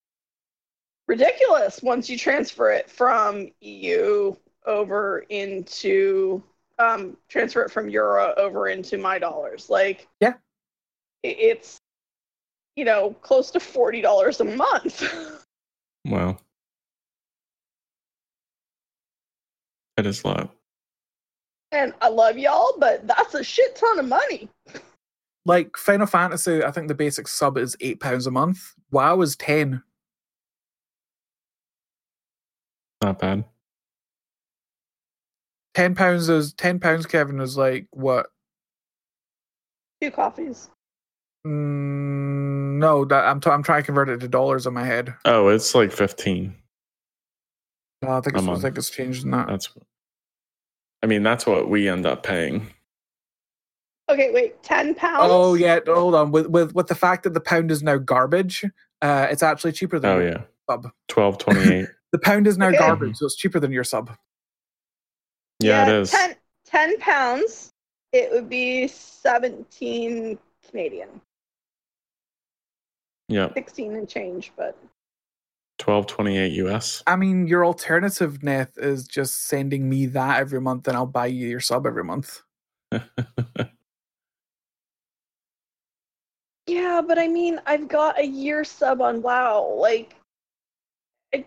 [1.08, 4.34] ridiculous once you transfer it from EU
[4.66, 6.42] over into
[6.80, 9.70] um transfer it from euro over into my dollars.
[9.70, 10.34] Like Yeah.
[11.24, 11.78] it's
[12.78, 15.04] you know, close to forty dollars a month.
[16.06, 16.38] Wow.
[20.02, 20.50] That is low.
[21.72, 24.50] and I love y'all, but that's a shit ton of money.
[25.46, 28.74] Like Final Fantasy, I think the basic sub is eight pounds a month.
[28.90, 29.84] WoW is ten.
[33.04, 33.46] Not bad.
[35.76, 37.06] Ten pounds is ten pounds.
[37.06, 38.26] Kevin is like what?
[40.02, 40.72] Two coffees.
[41.46, 45.14] Mm, no, that I'm t- I'm trying to convert it to dollars in my head.
[45.26, 46.56] Oh, it's like 15.
[48.04, 49.48] No, I think it's, I think it's changed in that.
[49.48, 49.70] That's
[51.04, 52.68] I mean, that's what we end up paying.
[54.10, 55.20] Okay, wait, ten pounds.
[55.22, 56.32] Oh yeah, hold on.
[56.32, 58.64] With with with the fact that the pound is now garbage,
[59.02, 60.42] uh, it's actually cheaper than Oh your yeah.
[60.70, 60.84] sub.
[61.14, 61.88] 1228.
[62.12, 62.78] The pound is now Okay.
[62.78, 64.12] garbage, so it's cheaper than your sub.
[65.60, 66.12] yeah, it is.
[66.12, 67.72] 10, 10 pounds.
[68.12, 70.38] It would be seventeen
[70.70, 71.22] Canadian,
[73.30, 73.54] Yeah.
[73.54, 74.78] sixteen and change, but
[75.86, 77.04] 1228 US.
[77.08, 81.28] I mean, your alternative net is just sending me that every month, and I'll buy
[81.28, 82.42] you your sub every month.
[86.68, 89.76] yeah, but I mean, I've got a year sub on WoW.
[89.80, 90.16] Like,
[91.34, 91.46] I,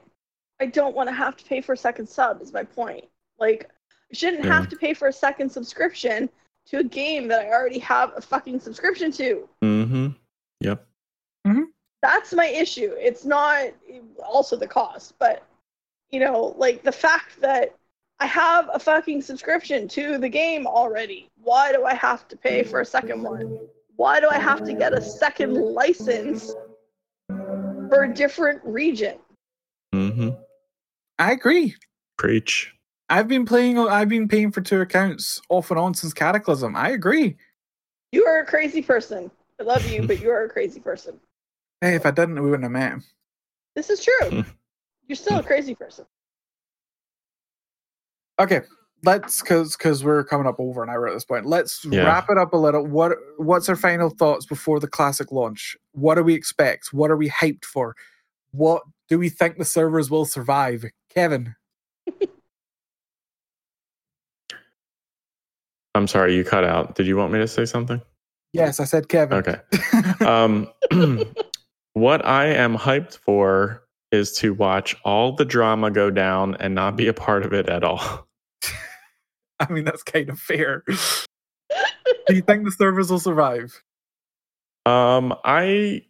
[0.60, 2.42] I don't want to have to pay for a second sub.
[2.42, 3.04] Is my point.
[3.38, 3.70] Like,
[4.10, 4.52] I shouldn't Yeah.
[4.52, 6.28] have to pay for a second subscription
[6.66, 9.48] to a game that I already have a fucking subscription to.
[9.62, 10.08] mm-hmm.
[10.60, 10.86] Yep.
[12.04, 12.94] That's my issue.
[12.98, 13.68] It's not
[14.22, 15.42] also the cost, but
[16.10, 17.74] you know, like the fact that
[18.20, 21.30] I have a fucking subscription to the game already.
[21.42, 23.58] Why do I have to pay for a second one?
[23.96, 26.54] Why do I have to get a second license
[27.28, 29.16] for a different region?
[29.94, 30.30] Mm-hmm.
[31.18, 31.74] I agree.
[32.18, 32.74] Preach.
[33.08, 33.78] I've been playing.
[33.78, 36.76] I've been paying for two accounts off and on since Cataclysm.
[36.76, 37.36] I agree.
[38.12, 39.30] You are a crazy person.
[39.58, 41.18] I love you, but you are a crazy person.
[41.84, 43.04] Hey, if I didn't, we wouldn't have met.
[43.76, 44.42] This is true.
[45.06, 46.06] You're still a crazy person.
[48.40, 48.62] Okay,
[49.02, 51.44] let's because because we're coming up over an hour at this point.
[51.44, 52.06] Let's Yeah.
[52.06, 52.86] wrap it up a little.
[52.86, 55.76] What what's our final thoughts before the classic launch?
[55.92, 56.94] What do we expect?
[56.94, 57.94] What are we hyped for?
[58.52, 60.86] What do we think the servers will survive?
[61.10, 61.54] Kevin,
[65.94, 66.94] I'm sorry, you cut out.
[66.94, 68.00] Did you want me to say something?
[68.54, 69.36] yes, I said Kevin.
[69.36, 69.56] Okay.
[70.24, 70.70] Um,
[71.94, 76.96] what I am hyped for is to watch all the drama go down and not
[76.96, 78.28] be a part of it at all.
[79.60, 80.84] I mean that's kind of fair.
[82.26, 83.82] do you think the servers will survive?
[84.86, 86.02] Um, I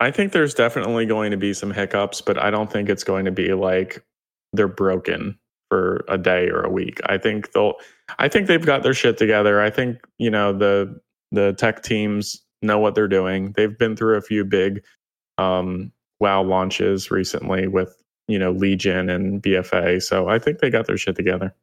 [0.00, 3.24] I think there's definitely going to be some hiccups, but I don't think it's going
[3.24, 4.04] to be like
[4.52, 5.38] they're broken
[5.68, 7.00] for a day or a week.
[7.06, 7.74] I think they'll
[8.18, 9.60] I think they've got their shit together.
[9.60, 11.00] I think, you know, the
[11.30, 13.52] the tech teams know what they're doing.
[13.52, 14.82] They've been through a few big
[15.38, 20.02] um WoW launches recently with, you know, Legion and BFA.
[20.02, 21.54] So I think they got their shit together.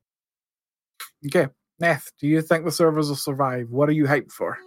[1.26, 1.47] Okay,
[1.81, 3.69] Neth, do you think the servers will survive?
[3.69, 4.57] What are you hyped for?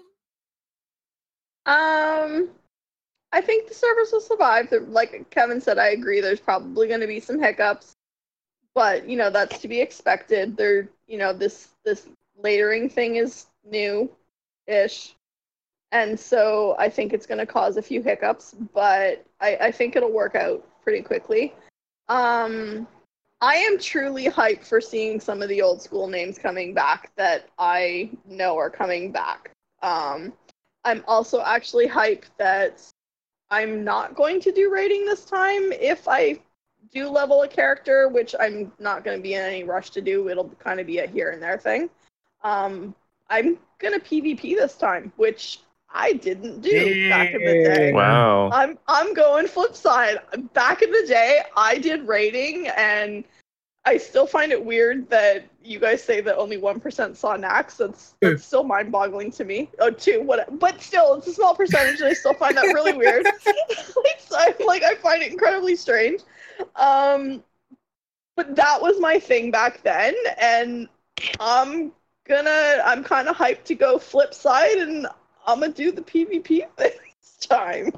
[1.66, 2.48] Um,
[3.32, 4.72] I think the servers will survive.
[4.88, 6.20] Like Kevin said, I agree.
[6.20, 7.92] There's probably going to be some hiccups,
[8.74, 10.56] but you know that's to be expected.
[10.56, 12.08] There, you know, this this
[12.42, 15.14] layering thing is new-ish,
[15.92, 18.54] and so I think it's going to cause a few hiccups.
[18.74, 21.54] But I, I think it'll work out pretty quickly.
[22.08, 22.86] Um,
[23.40, 27.48] I am truly hyped for seeing some of the old school names coming back that
[27.58, 29.52] I know are coming back.
[29.82, 30.32] Um,
[30.84, 32.82] I'm also actually hyped that
[33.50, 35.72] I'm not going to do raiding this time.
[35.72, 36.40] If I
[36.92, 40.28] do level a character, which I'm not going to be in any rush to do,
[40.28, 41.90] it'll kind of be a here and there thing.
[42.42, 42.94] Um,
[43.30, 45.60] I'm going to PvP this time, which
[45.90, 47.92] I didn't do back in the day.
[47.92, 48.50] Wow.
[48.52, 50.18] I'm I'm going flip side.
[50.52, 53.24] Back in the day, I did raiding, and
[53.84, 57.78] I still find it weird that you guys say that only one percent saw Nax.
[57.78, 59.70] That's that's still mind boggling to me.
[59.78, 60.58] Oh, two, what?
[60.58, 63.24] But still, it's a small percentage, and I still find that really weird.
[64.30, 66.20] like, I'm like, I find it incredibly strange.
[66.76, 67.42] Um,
[68.36, 70.86] but that was my thing back then, and
[71.40, 71.92] I'm
[72.26, 75.06] gonna, I'm kind of hyped to go flip side, and
[75.48, 76.94] I'm gonna do the PvP this
[77.40, 77.90] time.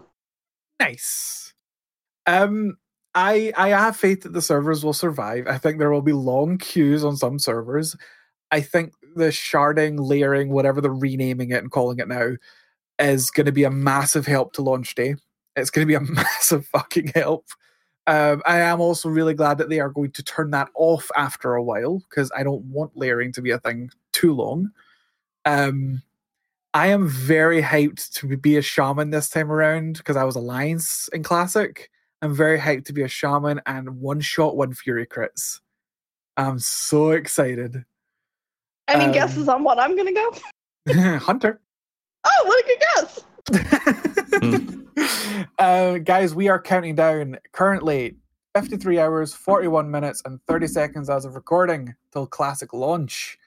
[0.78, 1.52] Nice.
[2.26, 2.78] Um,
[3.14, 5.48] I I have faith that the servers will survive.
[5.48, 7.96] I think there will be long queues on some servers.
[8.52, 12.34] I think the sharding, layering, whatever they're renaming it and calling it now,
[13.00, 15.16] is going to be a massive help to launch day.
[15.56, 17.46] It's going to be a massive fucking help.
[18.06, 21.54] Um, I am also really glad that they are going to turn that off after
[21.54, 24.70] a while because I don't want layering to be a thing too long.
[25.44, 26.02] Um,
[26.72, 31.08] I am very hyped to be a shaman this time around because I was Alliance
[31.12, 31.90] in Classic.
[32.22, 35.60] I'm very hyped to be a shaman and one shot, Windfury crits.
[36.36, 37.84] I'm so excited.
[38.88, 40.32] Any Um, guesses on what I'm gonna go?
[41.18, 41.60] Hunter.
[42.24, 43.20] Oh, what a good guess!
[45.58, 48.16] uh, guys, we are counting down currently
[48.54, 53.38] 53 hours, 41 minutes, and 30 seconds as of recording till classic launch.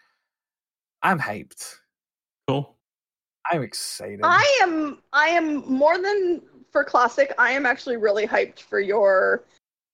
[1.02, 1.76] I'm hyped.
[2.48, 2.73] Cool.
[3.52, 4.22] I'm excited.
[4.24, 4.99] I am.
[5.11, 6.41] I am more than
[6.72, 7.34] for classic.
[7.38, 9.44] I am actually really hyped for your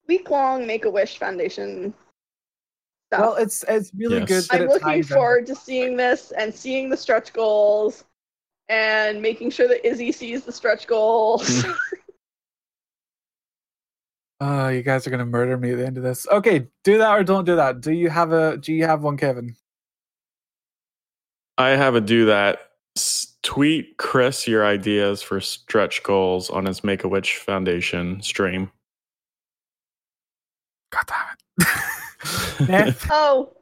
[0.06, 1.92] week-long Make a Wish Foundation
[3.08, 3.20] stuff.
[3.20, 4.28] well, it's it's really Yes.
[4.28, 4.44] good.
[4.44, 8.04] That I'm it looking forward to seeing this and seeing the stretch goals
[8.68, 11.64] and making sure that Izzy sees the stretch goals.
[14.42, 16.26] Oh, you guys are gonna murder me at the end of this.
[16.28, 17.82] Okay, do that or don't do that.
[17.82, 18.56] Do you have a?
[18.56, 19.54] Do you have one, Kevin?
[21.58, 22.69] I have a do that.
[23.44, 28.70] S- Tweet Chris your ideas for stretch goals on his Make a Wish Foundation stream.
[30.90, 31.26] God damn
[32.88, 32.96] it.
[33.10, 33.56] Oh,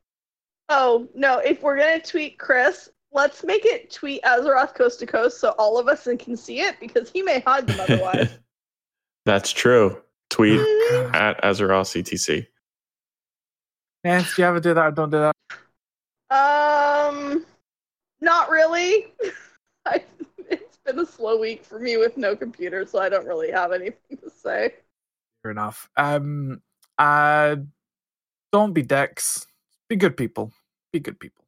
[0.69, 1.39] oh no!
[1.39, 5.79] If we're gonna tweet Chris, let's make it tweet Azeroth coast to coast so all
[5.79, 8.39] of us can see it because he may hide them otherwise.
[9.27, 10.03] That's true.
[10.31, 10.61] Tweet
[11.15, 12.47] at Azeroth CTC.
[14.05, 15.35] Neth, do you ever do that or don't do that?
[17.11, 17.47] um,
[18.21, 19.13] not really.
[19.89, 20.05] I,
[20.51, 23.73] it's been a slow week for me with no computer, so I don't really have
[23.73, 24.75] anything to say.
[25.43, 25.89] Fair enough.
[25.97, 26.61] Um,
[26.99, 27.57] uh,
[28.53, 29.47] don't be dicks.
[29.89, 30.53] Be good people.
[30.93, 31.45] Be good people.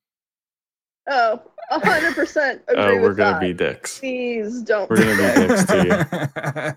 [1.09, 1.41] Oh,
[1.73, 3.41] 100% agree Oh, we're gonna that.
[3.41, 3.99] be dicks.
[3.99, 4.89] Please don't.
[4.89, 6.77] We're gonna be dicks to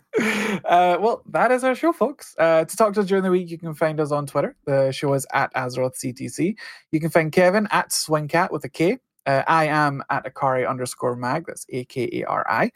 [0.58, 0.60] you.
[0.66, 2.36] uh, well, that is our show, folks.
[2.40, 4.56] Uh, to talk to us during the week, you can find us on Twitter.
[4.66, 6.56] The show is at Azeroth CTC.
[6.92, 8.98] You can find Kevin at Swingkat with a K.
[9.26, 11.46] Uh, I am at Akari underscore mag.
[11.48, 12.72] That's A K A R I.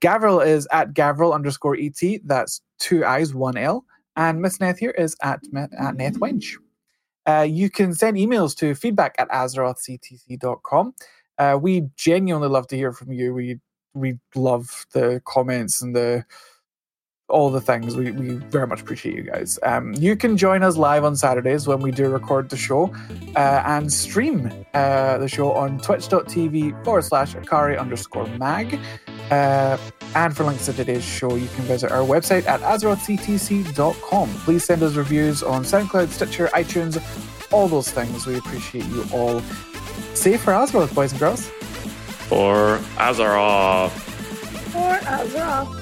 [0.00, 2.00] Gavriil is at Gavriil underscore ET.
[2.24, 3.84] That's two I's, one L.
[4.16, 6.54] And Miss Neth here is at, at Neth Wench.
[7.26, 10.94] Uh, you can send emails to feedback at azerothctc.com.
[11.38, 13.32] Uh, we genuinely love to hear from you.
[13.34, 13.60] We
[13.94, 16.24] we love the comments and the
[17.30, 17.96] all the things.
[17.96, 19.58] We, we very much appreciate you guys.
[19.62, 22.94] Um, you can join us live on Saturdays when we do record the show
[23.36, 28.78] uh, and stream uh, the show on twitch.tv forward slash Akari underscore mag.
[29.30, 29.78] Uh,
[30.16, 34.28] and for links to today's show, you can visit our website at azerothctc.com.
[34.44, 37.00] Please send us reviews on SoundCloud, Stitcher, iTunes,
[37.52, 38.26] all those things.
[38.26, 39.40] We appreciate you all.
[40.14, 41.48] Save for Azeroth, boys and girls.
[42.30, 43.94] Or Azeroth.
[44.74, 45.79] Or Azeroth.